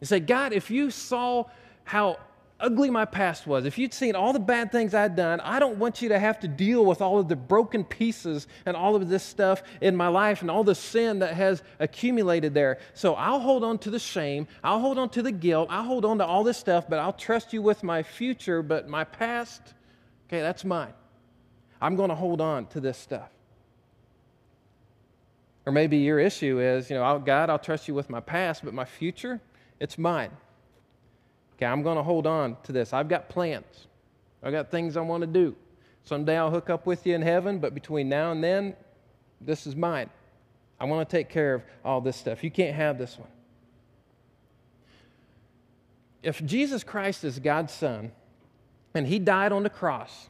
You 0.00 0.06
say, 0.06 0.20
God, 0.20 0.52
if 0.52 0.70
you 0.70 0.90
saw 0.90 1.44
how 1.84 2.18
ugly 2.60 2.90
my 2.90 3.04
past 3.04 3.46
was, 3.46 3.64
if 3.64 3.78
you'd 3.78 3.94
seen 3.94 4.14
all 4.14 4.32
the 4.32 4.38
bad 4.38 4.70
things 4.70 4.94
I'd 4.94 5.16
done, 5.16 5.40
I 5.40 5.58
don't 5.58 5.78
want 5.78 6.02
you 6.02 6.10
to 6.10 6.18
have 6.18 6.40
to 6.40 6.48
deal 6.48 6.84
with 6.84 7.00
all 7.00 7.18
of 7.18 7.28
the 7.28 7.36
broken 7.36 7.82
pieces 7.82 8.46
and 8.66 8.76
all 8.76 8.94
of 8.94 9.08
this 9.08 9.22
stuff 9.22 9.62
in 9.80 9.96
my 9.96 10.08
life 10.08 10.42
and 10.42 10.50
all 10.50 10.64
the 10.64 10.74
sin 10.74 11.20
that 11.20 11.34
has 11.34 11.62
accumulated 11.80 12.52
there. 12.52 12.78
So 12.94 13.14
I'll 13.14 13.40
hold 13.40 13.64
on 13.64 13.78
to 13.78 13.90
the 13.90 13.98
shame, 13.98 14.46
I'll 14.62 14.80
hold 14.80 14.98
on 14.98 15.08
to 15.10 15.22
the 15.22 15.32
guilt, 15.32 15.68
I'll 15.70 15.84
hold 15.84 16.04
on 16.04 16.18
to 16.18 16.26
all 16.26 16.44
this 16.44 16.58
stuff, 16.58 16.88
but 16.88 16.98
I'll 16.98 17.12
trust 17.12 17.52
you 17.54 17.62
with 17.62 17.82
my 17.82 18.02
future, 18.02 18.62
but 18.62 18.88
my 18.88 19.04
past, 19.04 19.62
okay, 20.28 20.40
that's 20.40 20.64
mine. 20.64 20.92
I'm 21.80 21.96
going 21.96 22.08
to 22.10 22.14
hold 22.14 22.40
on 22.40 22.66
to 22.68 22.80
this 22.80 22.96
stuff. 22.96 23.30
Or 25.66 25.72
maybe 25.72 25.98
your 25.98 26.20
issue 26.20 26.60
is, 26.60 26.88
you 26.88 26.96
know, 26.96 27.18
God, 27.18 27.50
I'll 27.50 27.58
trust 27.58 27.88
you 27.88 27.94
with 27.94 28.08
my 28.08 28.20
past, 28.20 28.64
but 28.64 28.72
my 28.72 28.84
future, 28.84 29.40
it's 29.80 29.98
mine. 29.98 30.30
Okay, 31.56 31.66
I'm 31.66 31.82
going 31.82 31.96
to 31.96 32.04
hold 32.04 32.26
on 32.26 32.56
to 32.62 32.72
this. 32.72 32.92
I've 32.92 33.08
got 33.08 33.28
plans. 33.28 33.88
I've 34.42 34.52
got 34.52 34.70
things 34.70 34.96
I 34.96 35.00
want 35.00 35.22
to 35.22 35.26
do. 35.26 35.56
Someday 36.04 36.36
I'll 36.36 36.52
hook 36.52 36.70
up 36.70 36.86
with 36.86 37.04
you 37.04 37.16
in 37.16 37.22
heaven, 37.22 37.58
but 37.58 37.74
between 37.74 38.08
now 38.08 38.30
and 38.30 38.44
then, 38.44 38.76
this 39.40 39.66
is 39.66 39.74
mine. 39.74 40.08
I 40.78 40.84
want 40.84 41.08
to 41.08 41.16
take 41.16 41.28
care 41.28 41.54
of 41.54 41.62
all 41.84 42.00
this 42.00 42.16
stuff. 42.16 42.44
You 42.44 42.50
can't 42.50 42.76
have 42.76 42.96
this 42.96 43.18
one. 43.18 43.28
If 46.22 46.44
Jesus 46.44 46.84
Christ 46.84 47.24
is 47.24 47.38
God's 47.38 47.72
Son 47.72 48.12
and 48.94 49.06
He 49.06 49.18
died 49.18 49.50
on 49.50 49.64
the 49.64 49.70
cross 49.70 50.28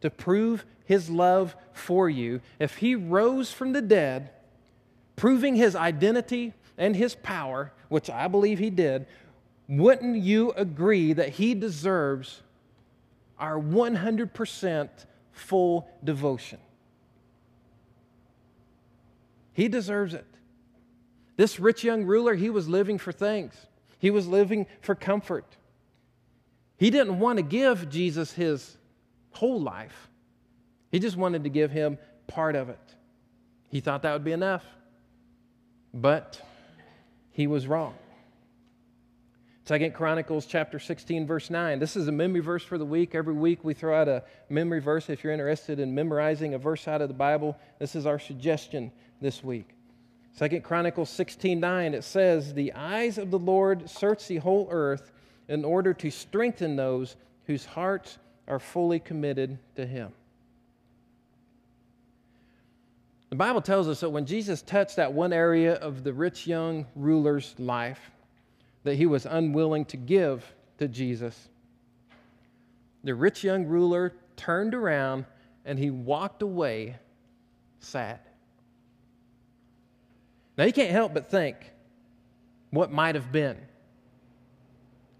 to 0.00 0.10
prove 0.10 0.66
His 0.86 1.10
love 1.10 1.54
for 1.72 2.08
you, 2.08 2.40
if 2.58 2.78
He 2.78 2.94
rose 2.94 3.52
from 3.52 3.74
the 3.74 3.82
dead, 3.82 4.30
proving 5.14 5.56
His 5.56 5.76
identity 5.76 6.54
and 6.78 6.96
His 6.96 7.14
power, 7.14 7.72
which 7.88 8.08
I 8.08 8.28
believe 8.28 8.58
He 8.58 8.70
did, 8.70 9.06
wouldn't 9.68 10.22
you 10.22 10.52
agree 10.52 11.12
that 11.12 11.30
he 11.30 11.54
deserves 11.54 12.42
our 13.38 13.58
100% 13.58 14.88
full 15.32 15.88
devotion? 16.04 16.58
He 19.52 19.68
deserves 19.68 20.14
it. 20.14 20.26
This 21.36 21.58
rich 21.58 21.82
young 21.82 22.04
ruler, 22.04 22.34
he 22.34 22.50
was 22.50 22.68
living 22.68 22.98
for 22.98 23.12
things, 23.12 23.54
he 23.98 24.10
was 24.10 24.26
living 24.26 24.66
for 24.80 24.94
comfort. 24.94 25.56
He 26.78 26.90
didn't 26.90 27.18
want 27.18 27.38
to 27.38 27.42
give 27.42 27.88
Jesus 27.88 28.32
his 28.32 28.76
whole 29.32 29.60
life, 29.60 30.10
he 30.96 31.00
just 31.00 31.18
wanted 31.18 31.44
to 31.44 31.50
give 31.50 31.70
him 31.70 31.98
part 32.26 32.56
of 32.56 32.70
it. 32.70 32.94
He 33.68 33.80
thought 33.80 34.00
that 34.00 34.14
would 34.14 34.24
be 34.24 34.32
enough. 34.32 34.64
But 35.92 36.40
he 37.32 37.46
was 37.46 37.66
wrong. 37.66 37.92
Second 39.66 39.92
Chronicles 39.92 40.46
chapter 40.46 40.78
16, 40.78 41.26
verse 41.26 41.50
9. 41.50 41.80
This 41.80 41.96
is 41.96 42.08
a 42.08 42.12
memory 42.12 42.40
verse 42.40 42.64
for 42.64 42.78
the 42.78 42.86
week. 42.86 43.14
Every 43.14 43.34
week 43.34 43.62
we 43.62 43.74
throw 43.74 43.94
out 43.94 44.08
a 44.08 44.24
memory 44.48 44.80
verse. 44.80 45.10
If 45.10 45.22
you're 45.22 45.34
interested 45.34 45.80
in 45.80 45.94
memorizing 45.94 46.54
a 46.54 46.58
verse 46.58 46.88
out 46.88 47.02
of 47.02 47.08
the 47.08 47.14
Bible, 47.14 47.58
this 47.78 47.94
is 47.94 48.06
our 48.06 48.18
suggestion 48.18 48.90
this 49.20 49.44
week. 49.44 49.68
Second 50.32 50.64
Chronicles 50.64 51.10
16, 51.10 51.60
9, 51.60 51.92
it 51.92 52.04
says, 52.04 52.54
The 52.54 52.72
eyes 52.72 53.18
of 53.18 53.30
the 53.30 53.38
Lord 53.38 53.90
search 53.90 54.28
the 54.28 54.38
whole 54.38 54.66
earth 54.70 55.12
in 55.46 55.62
order 55.62 55.92
to 55.92 56.10
strengthen 56.10 56.74
those 56.74 57.16
whose 57.44 57.66
hearts 57.66 58.16
are 58.48 58.58
fully 58.58 58.98
committed 58.98 59.58
to 59.74 59.84
Him. 59.84 60.14
The 63.30 63.36
Bible 63.36 63.60
tells 63.60 63.88
us 63.88 64.00
that 64.00 64.10
when 64.10 64.24
Jesus 64.24 64.62
touched 64.62 64.96
that 64.96 65.12
one 65.12 65.32
area 65.32 65.74
of 65.74 66.04
the 66.04 66.12
rich 66.12 66.46
young 66.46 66.86
ruler's 66.94 67.54
life, 67.58 68.12
that 68.84 68.94
he 68.94 69.06
was 69.06 69.26
unwilling 69.26 69.84
to 69.86 69.96
give 69.96 70.44
to 70.78 70.86
Jesus. 70.86 71.48
The 73.02 73.14
rich 73.14 73.42
young 73.42 73.66
ruler 73.66 74.12
turned 74.36 74.74
around 74.74 75.24
and 75.64 75.78
he 75.78 75.90
walked 75.90 76.42
away 76.42 76.96
sad. 77.80 78.20
Now, 80.56 80.64
you 80.64 80.72
can't 80.72 80.92
help 80.92 81.12
but 81.12 81.30
think 81.30 81.56
what 82.70 82.92
might 82.92 83.16
have 83.16 83.32
been. 83.32 83.58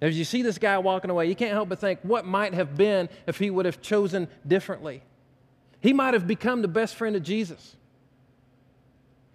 As 0.00 0.16
you 0.16 0.24
see 0.24 0.42
this 0.42 0.58
guy 0.58 0.78
walking 0.78 1.10
away, 1.10 1.26
you 1.26 1.34
can't 1.34 1.52
help 1.52 1.68
but 1.68 1.80
think 1.80 2.00
what 2.02 2.24
might 2.24 2.54
have 2.54 2.76
been 2.76 3.08
if 3.26 3.38
he 3.38 3.50
would 3.50 3.66
have 3.66 3.80
chosen 3.80 4.28
differently. 4.46 5.02
He 5.80 5.92
might 5.92 6.14
have 6.14 6.26
become 6.26 6.62
the 6.62 6.68
best 6.68 6.94
friend 6.94 7.16
of 7.16 7.22
Jesus. 7.22 7.76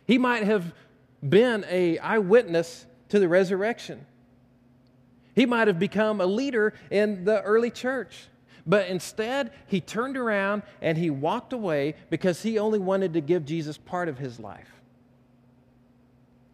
He 0.06 0.18
might 0.18 0.44
have 0.44 0.74
been 1.28 1.66
a 1.70 1.98
eyewitness 2.00 2.86
to 3.10 3.20
the 3.20 3.28
resurrection. 3.28 4.06
He 5.36 5.46
might 5.46 5.68
have 5.68 5.80
become 5.80 6.20
a 6.20 6.26
leader 6.26 6.74
in 6.90 7.24
the 7.26 7.42
early 7.42 7.70
church. 7.70 8.28
But 8.66 8.88
instead, 8.88 9.52
he 9.68 9.82
turned 9.82 10.18
around 10.18 10.64
and 10.82 10.98
he 10.98 11.10
walked 11.10 11.54
away 11.54 11.96
because 12.10 12.44
he 12.44 12.60
only 12.60 12.80
wanted 12.80 13.14
to 13.14 13.22
give 13.22 13.46
Jesus 13.46 13.78
part 13.78 14.08
of 14.08 14.18
his 14.18 14.40
life 14.40 14.72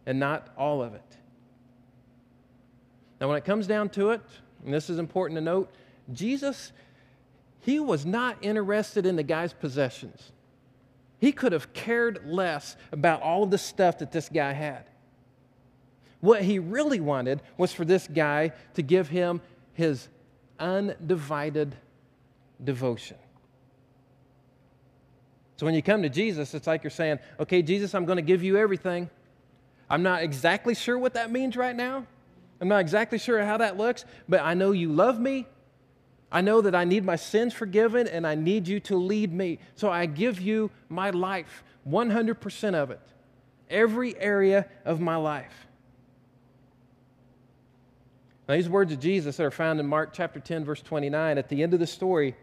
and 0.06 0.18
not 0.18 0.48
all 0.56 0.82
of 0.82 0.94
it. 0.94 1.16
Now, 3.20 3.28
when 3.28 3.36
it 3.36 3.44
comes 3.44 3.66
down 3.66 3.90
to 3.90 4.10
it, 4.10 4.22
and 4.64 4.72
this 4.72 4.88
is 4.88 4.98
important 4.98 5.36
to 5.36 5.42
note, 5.42 5.70
Jesus, 6.12 6.72
he 7.60 7.78
was 7.78 8.06
not 8.06 8.38
interested 8.40 9.04
in 9.04 9.16
the 9.16 9.22
guy's 9.22 9.52
possessions. 9.52 10.32
He 11.18 11.32
could 11.32 11.52
have 11.52 11.72
cared 11.72 12.20
less 12.24 12.76
about 12.92 13.22
all 13.22 13.42
of 13.42 13.50
the 13.50 13.58
stuff 13.58 13.98
that 13.98 14.12
this 14.12 14.28
guy 14.28 14.52
had. 14.52 14.84
What 16.20 16.42
he 16.42 16.58
really 16.58 17.00
wanted 17.00 17.42
was 17.56 17.72
for 17.72 17.84
this 17.84 18.06
guy 18.08 18.52
to 18.74 18.82
give 18.82 19.08
him 19.08 19.40
his 19.74 20.08
undivided 20.58 21.76
devotion. 22.62 23.16
So 25.56 25.66
when 25.66 25.74
you 25.74 25.82
come 25.82 26.02
to 26.02 26.08
Jesus, 26.08 26.54
it's 26.54 26.66
like 26.66 26.84
you're 26.84 26.90
saying, 26.90 27.18
okay, 27.40 27.62
Jesus, 27.62 27.94
I'm 27.94 28.04
going 28.04 28.16
to 28.16 28.22
give 28.22 28.44
you 28.44 28.56
everything. 28.56 29.10
I'm 29.90 30.02
not 30.02 30.22
exactly 30.22 30.74
sure 30.74 30.98
what 30.98 31.14
that 31.14 31.32
means 31.32 31.56
right 31.56 31.74
now. 31.74 32.06
I'm 32.60 32.68
not 32.68 32.80
exactly 32.80 33.18
sure 33.18 33.44
how 33.44 33.56
that 33.56 33.76
looks, 33.76 34.04
but 34.28 34.40
I 34.40 34.54
know 34.54 34.72
you 34.72 34.92
love 34.92 35.18
me. 35.18 35.46
I 36.30 36.40
know 36.40 36.60
that 36.60 36.74
I 36.74 36.84
need 36.84 37.04
my 37.04 37.16
sins 37.16 37.54
forgiven 37.54 38.06
and 38.06 38.26
I 38.26 38.34
need 38.34 38.68
you 38.68 38.80
to 38.80 38.96
lead 38.96 39.32
me. 39.32 39.58
So 39.74 39.90
I 39.90 40.06
give 40.06 40.40
you 40.40 40.70
my 40.88 41.10
life, 41.10 41.64
100% 41.88 42.74
of 42.74 42.90
it, 42.90 43.00
every 43.70 44.18
area 44.18 44.66
of 44.84 45.00
my 45.00 45.16
life. 45.16 45.66
Now, 48.46 48.56
these 48.56 48.68
words 48.68 48.92
of 48.92 49.00
Jesus 49.00 49.36
that 49.36 49.44
are 49.44 49.50
found 49.50 49.78
in 49.78 49.86
Mark 49.86 50.12
chapter 50.12 50.40
10, 50.40 50.64
verse 50.64 50.80
29, 50.80 51.36
at 51.36 51.48
the 51.48 51.62
end 51.62 51.74
of 51.74 51.80
the 51.80 51.86
story 51.86 52.34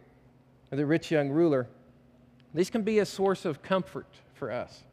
of 0.71 0.77
the 0.77 0.85
rich 0.85 1.11
young 1.11 1.29
ruler. 1.29 1.67
These 2.53 2.69
can 2.69 2.83
be 2.83 2.99
a 2.99 3.05
source 3.05 3.45
of 3.45 3.61
comfort 3.61 4.07
for 4.33 4.51
us. 4.51 4.83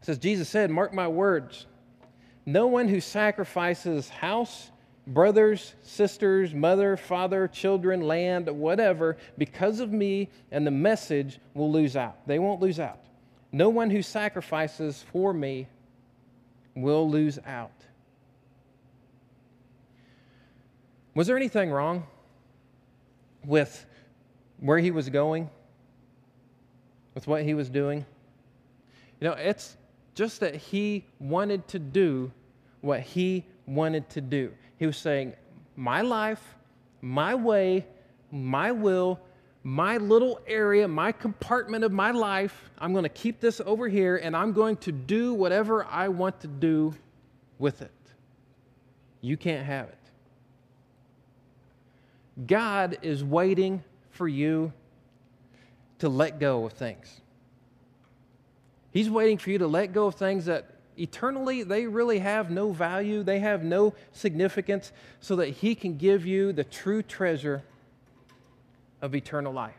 It 0.00 0.06
says, 0.06 0.18
Jesus 0.18 0.48
said, 0.48 0.70
Mark 0.70 0.92
my 0.92 1.08
words, 1.08 1.66
no 2.44 2.66
one 2.66 2.88
who 2.88 3.00
sacrifices 3.00 4.08
house, 4.08 4.70
brothers, 5.06 5.74
sisters, 5.82 6.54
mother, 6.54 6.96
father, 6.96 7.48
children, 7.48 8.02
land, 8.02 8.48
whatever, 8.48 9.16
because 9.36 9.80
of 9.80 9.92
me 9.92 10.28
and 10.50 10.66
the 10.66 10.70
message 10.70 11.40
will 11.54 11.72
lose 11.72 11.96
out. 11.96 12.26
They 12.26 12.38
won't 12.38 12.60
lose 12.60 12.78
out. 12.78 13.00
No 13.50 13.68
one 13.68 13.90
who 13.90 14.02
sacrifices 14.02 15.04
for 15.12 15.32
me 15.32 15.66
will 16.74 17.10
lose 17.10 17.38
out. 17.46 17.72
Was 21.14 21.26
there 21.26 21.36
anything 21.36 21.70
wrong 21.70 22.06
with 23.44 23.84
where 24.60 24.78
he 24.78 24.90
was 24.90 25.10
going, 25.10 25.50
with 27.14 27.26
what 27.26 27.42
he 27.42 27.52
was 27.52 27.68
doing? 27.68 28.06
You 29.20 29.28
know, 29.28 29.34
it's 29.34 29.76
just 30.14 30.40
that 30.40 30.54
he 30.54 31.04
wanted 31.18 31.68
to 31.68 31.78
do 31.78 32.32
what 32.80 33.00
he 33.00 33.44
wanted 33.66 34.08
to 34.10 34.20
do. 34.20 34.52
He 34.82 34.86
was 34.86 34.96
saying, 34.96 35.34
My 35.76 36.00
life, 36.00 36.42
my 37.00 37.36
way, 37.36 37.86
my 38.32 38.72
will, 38.72 39.20
my 39.62 39.98
little 39.98 40.40
area, 40.44 40.88
my 40.88 41.12
compartment 41.12 41.84
of 41.84 41.92
my 41.92 42.10
life, 42.10 42.68
I'm 42.80 42.90
going 42.90 43.04
to 43.04 43.08
keep 43.08 43.38
this 43.38 43.60
over 43.64 43.86
here 43.86 44.16
and 44.16 44.36
I'm 44.36 44.52
going 44.52 44.76
to 44.78 44.90
do 44.90 45.34
whatever 45.34 45.84
I 45.84 46.08
want 46.08 46.40
to 46.40 46.48
do 46.48 46.96
with 47.60 47.80
it. 47.80 47.92
You 49.20 49.36
can't 49.36 49.64
have 49.64 49.86
it. 49.86 49.98
God 52.48 52.98
is 53.02 53.22
waiting 53.22 53.84
for 54.10 54.26
you 54.26 54.72
to 56.00 56.08
let 56.08 56.40
go 56.40 56.64
of 56.64 56.72
things. 56.72 57.20
He's 58.90 59.08
waiting 59.08 59.38
for 59.38 59.50
you 59.50 59.58
to 59.58 59.68
let 59.68 59.92
go 59.92 60.06
of 60.06 60.16
things 60.16 60.46
that 60.46 60.72
eternally 60.96 61.62
they 61.62 61.86
really 61.86 62.18
have 62.18 62.50
no 62.50 62.72
value, 62.72 63.22
they 63.22 63.40
have 63.40 63.64
no 63.64 63.94
significance, 64.12 64.92
so 65.20 65.36
that 65.36 65.48
He 65.48 65.74
can 65.74 65.96
give 65.96 66.26
you 66.26 66.52
the 66.52 66.64
true 66.64 67.02
treasure 67.02 67.62
of 69.00 69.14
eternal 69.14 69.52
life. 69.52 69.74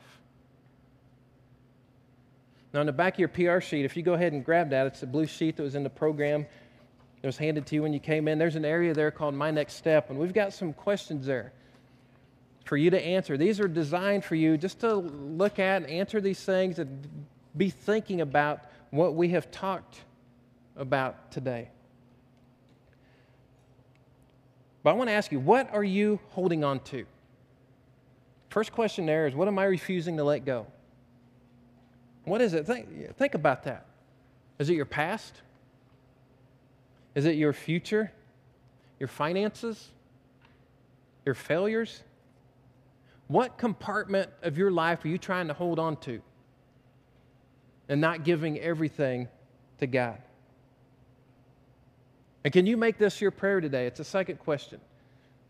Now, 2.73 2.79
on 2.79 2.87
the 2.87 2.91
back 2.91 3.13
of 3.13 3.19
your 3.19 3.27
PR 3.27 3.61
sheet, 3.61 3.85
if 3.85 3.95
you 3.95 4.01
go 4.01 4.13
ahead 4.13 4.33
and 4.33 4.43
grab 4.43 4.71
that, 4.71 4.87
it's 4.87 5.03
a 5.03 5.07
blue 5.07 5.27
sheet 5.27 5.57
that 5.57 5.63
was 5.63 5.75
in 5.75 5.83
the 5.83 5.89
program 5.89 6.45
that 7.21 7.27
was 7.27 7.37
handed 7.37 7.67
to 7.67 7.75
you 7.75 7.83
when 7.83 7.93
you 7.93 7.99
came 7.99 8.27
in. 8.27 8.39
There's 8.39 8.55
an 8.55 8.65
area 8.65 8.93
there 8.93 9.11
called 9.11 9.35
My 9.35 9.51
Next 9.51 9.75
Step, 9.75 10.09
and 10.09 10.17
we've 10.17 10.33
got 10.33 10.53
some 10.53 10.73
questions 10.73 11.25
there 11.25 11.53
for 12.65 12.75
you 12.75 12.89
to 12.89 12.99
answer. 12.99 13.37
These 13.37 13.59
are 13.59 13.67
designed 13.67 14.25
for 14.25 14.35
you 14.35 14.57
just 14.57 14.79
to 14.79 14.95
look 14.95 15.59
at 15.59 15.83
and 15.83 15.91
answer 15.91 16.19
these 16.19 16.43
things 16.43 16.79
and 16.79 17.07
be 17.55 17.69
thinking 17.69 18.21
about 18.21 18.61
what 18.89 19.15
we 19.15 19.29
have 19.29 19.51
talked 19.51 19.99
about 20.75 21.31
today. 21.31 21.69
But 24.83 24.91
I 24.91 24.93
want 24.93 25.09
to 25.09 25.13
ask 25.13 25.31
you, 25.31 25.39
what 25.39 25.73
are 25.73 25.83
you 25.83 26.19
holding 26.29 26.63
on 26.63 26.81
to? 26.81 27.05
First 28.49 28.71
question 28.71 29.05
there 29.05 29.25
is, 29.27 29.33
what 29.33 29.47
am 29.47 29.57
I 29.57 29.63
refusing 29.63 30.17
to 30.17 30.23
let 30.23 30.45
go? 30.45 30.67
What 32.25 32.41
is 32.41 32.53
it? 32.53 32.65
Think, 32.65 33.15
think 33.17 33.33
about 33.33 33.63
that. 33.63 33.85
Is 34.59 34.69
it 34.69 34.75
your 34.75 34.85
past? 34.85 35.41
Is 37.15 37.25
it 37.25 37.35
your 37.35 37.53
future? 37.53 38.11
Your 38.99 39.07
finances? 39.07 39.89
Your 41.25 41.35
failures? 41.35 42.03
What 43.27 43.57
compartment 43.57 44.29
of 44.41 44.57
your 44.57 44.69
life 44.69 45.03
are 45.05 45.07
you 45.07 45.17
trying 45.17 45.47
to 45.47 45.53
hold 45.53 45.79
on 45.79 45.97
to 46.01 46.21
and 47.89 47.99
not 47.99 48.23
giving 48.23 48.59
everything 48.59 49.27
to 49.79 49.87
God? 49.87 50.21
And 52.43 52.51
can 52.51 52.65
you 52.65 52.75
make 52.77 52.97
this 52.97 53.21
your 53.21 53.31
prayer 53.31 53.61
today? 53.61 53.87
It's 53.87 53.99
a 53.99 54.03
second 54.05 54.39
question. 54.39 54.79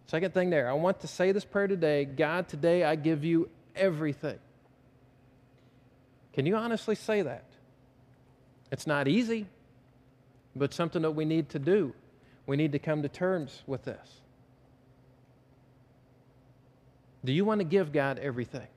Second 0.07 0.33
thing 0.33 0.49
there. 0.49 0.69
I 0.69 0.73
want 0.73 0.99
to 1.01 1.07
say 1.07 1.31
this 1.31 1.45
prayer 1.45 1.67
today 1.67 2.05
God, 2.05 2.47
today 2.47 2.83
I 2.83 2.95
give 2.95 3.23
you 3.23 3.49
everything. 3.75 4.39
Can 6.33 6.45
you 6.45 6.55
honestly 6.55 6.95
say 6.95 7.21
that? 7.21 7.45
It's 8.71 8.87
not 8.87 9.07
easy, 9.07 9.45
but 10.55 10.73
something 10.73 11.03
that 11.03 11.11
we 11.11 11.25
need 11.25 11.49
to 11.49 11.59
do. 11.59 11.93
We 12.45 12.57
need 12.57 12.71
to 12.73 12.79
come 12.79 13.03
to 13.03 13.09
terms 13.09 13.61
with 13.67 13.85
this. 13.85 14.21
Do 17.23 17.31
you 17.31 17.45
want 17.45 17.59
to 17.59 17.65
give 17.65 17.93
God 17.93 18.19
everything? 18.19 18.67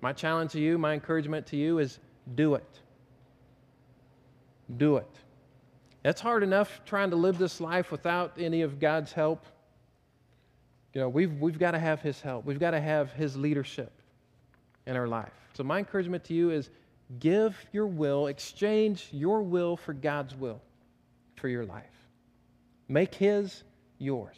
My 0.00 0.12
challenge 0.12 0.52
to 0.52 0.60
you, 0.60 0.76
my 0.76 0.92
encouragement 0.92 1.46
to 1.48 1.56
you 1.56 1.78
is 1.78 1.98
do 2.34 2.54
it. 2.54 2.80
Do 4.76 4.98
it. 4.98 5.08
It's 6.06 6.20
hard 6.20 6.44
enough 6.44 6.82
trying 6.86 7.10
to 7.10 7.16
live 7.16 7.36
this 7.36 7.60
life 7.60 7.90
without 7.90 8.34
any 8.38 8.62
of 8.62 8.78
God's 8.78 9.10
help. 9.10 9.44
You 10.94 11.00
know, 11.00 11.08
we've, 11.08 11.32
we've 11.40 11.58
got 11.58 11.72
to 11.72 11.80
have 11.80 12.00
His 12.00 12.20
help. 12.20 12.44
We've 12.44 12.60
got 12.60 12.70
to 12.70 12.80
have 12.80 13.10
His 13.10 13.36
leadership 13.36 13.90
in 14.86 14.94
our 14.94 15.08
life. 15.08 15.32
So, 15.54 15.64
my 15.64 15.80
encouragement 15.80 16.22
to 16.26 16.34
you 16.34 16.52
is 16.52 16.70
give 17.18 17.56
your 17.72 17.88
will, 17.88 18.28
exchange 18.28 19.08
your 19.10 19.42
will 19.42 19.76
for 19.76 19.94
God's 19.94 20.36
will 20.36 20.62
for 21.34 21.48
your 21.48 21.64
life. 21.64 21.84
Make 22.86 23.12
His 23.12 23.64
yours. 23.98 24.36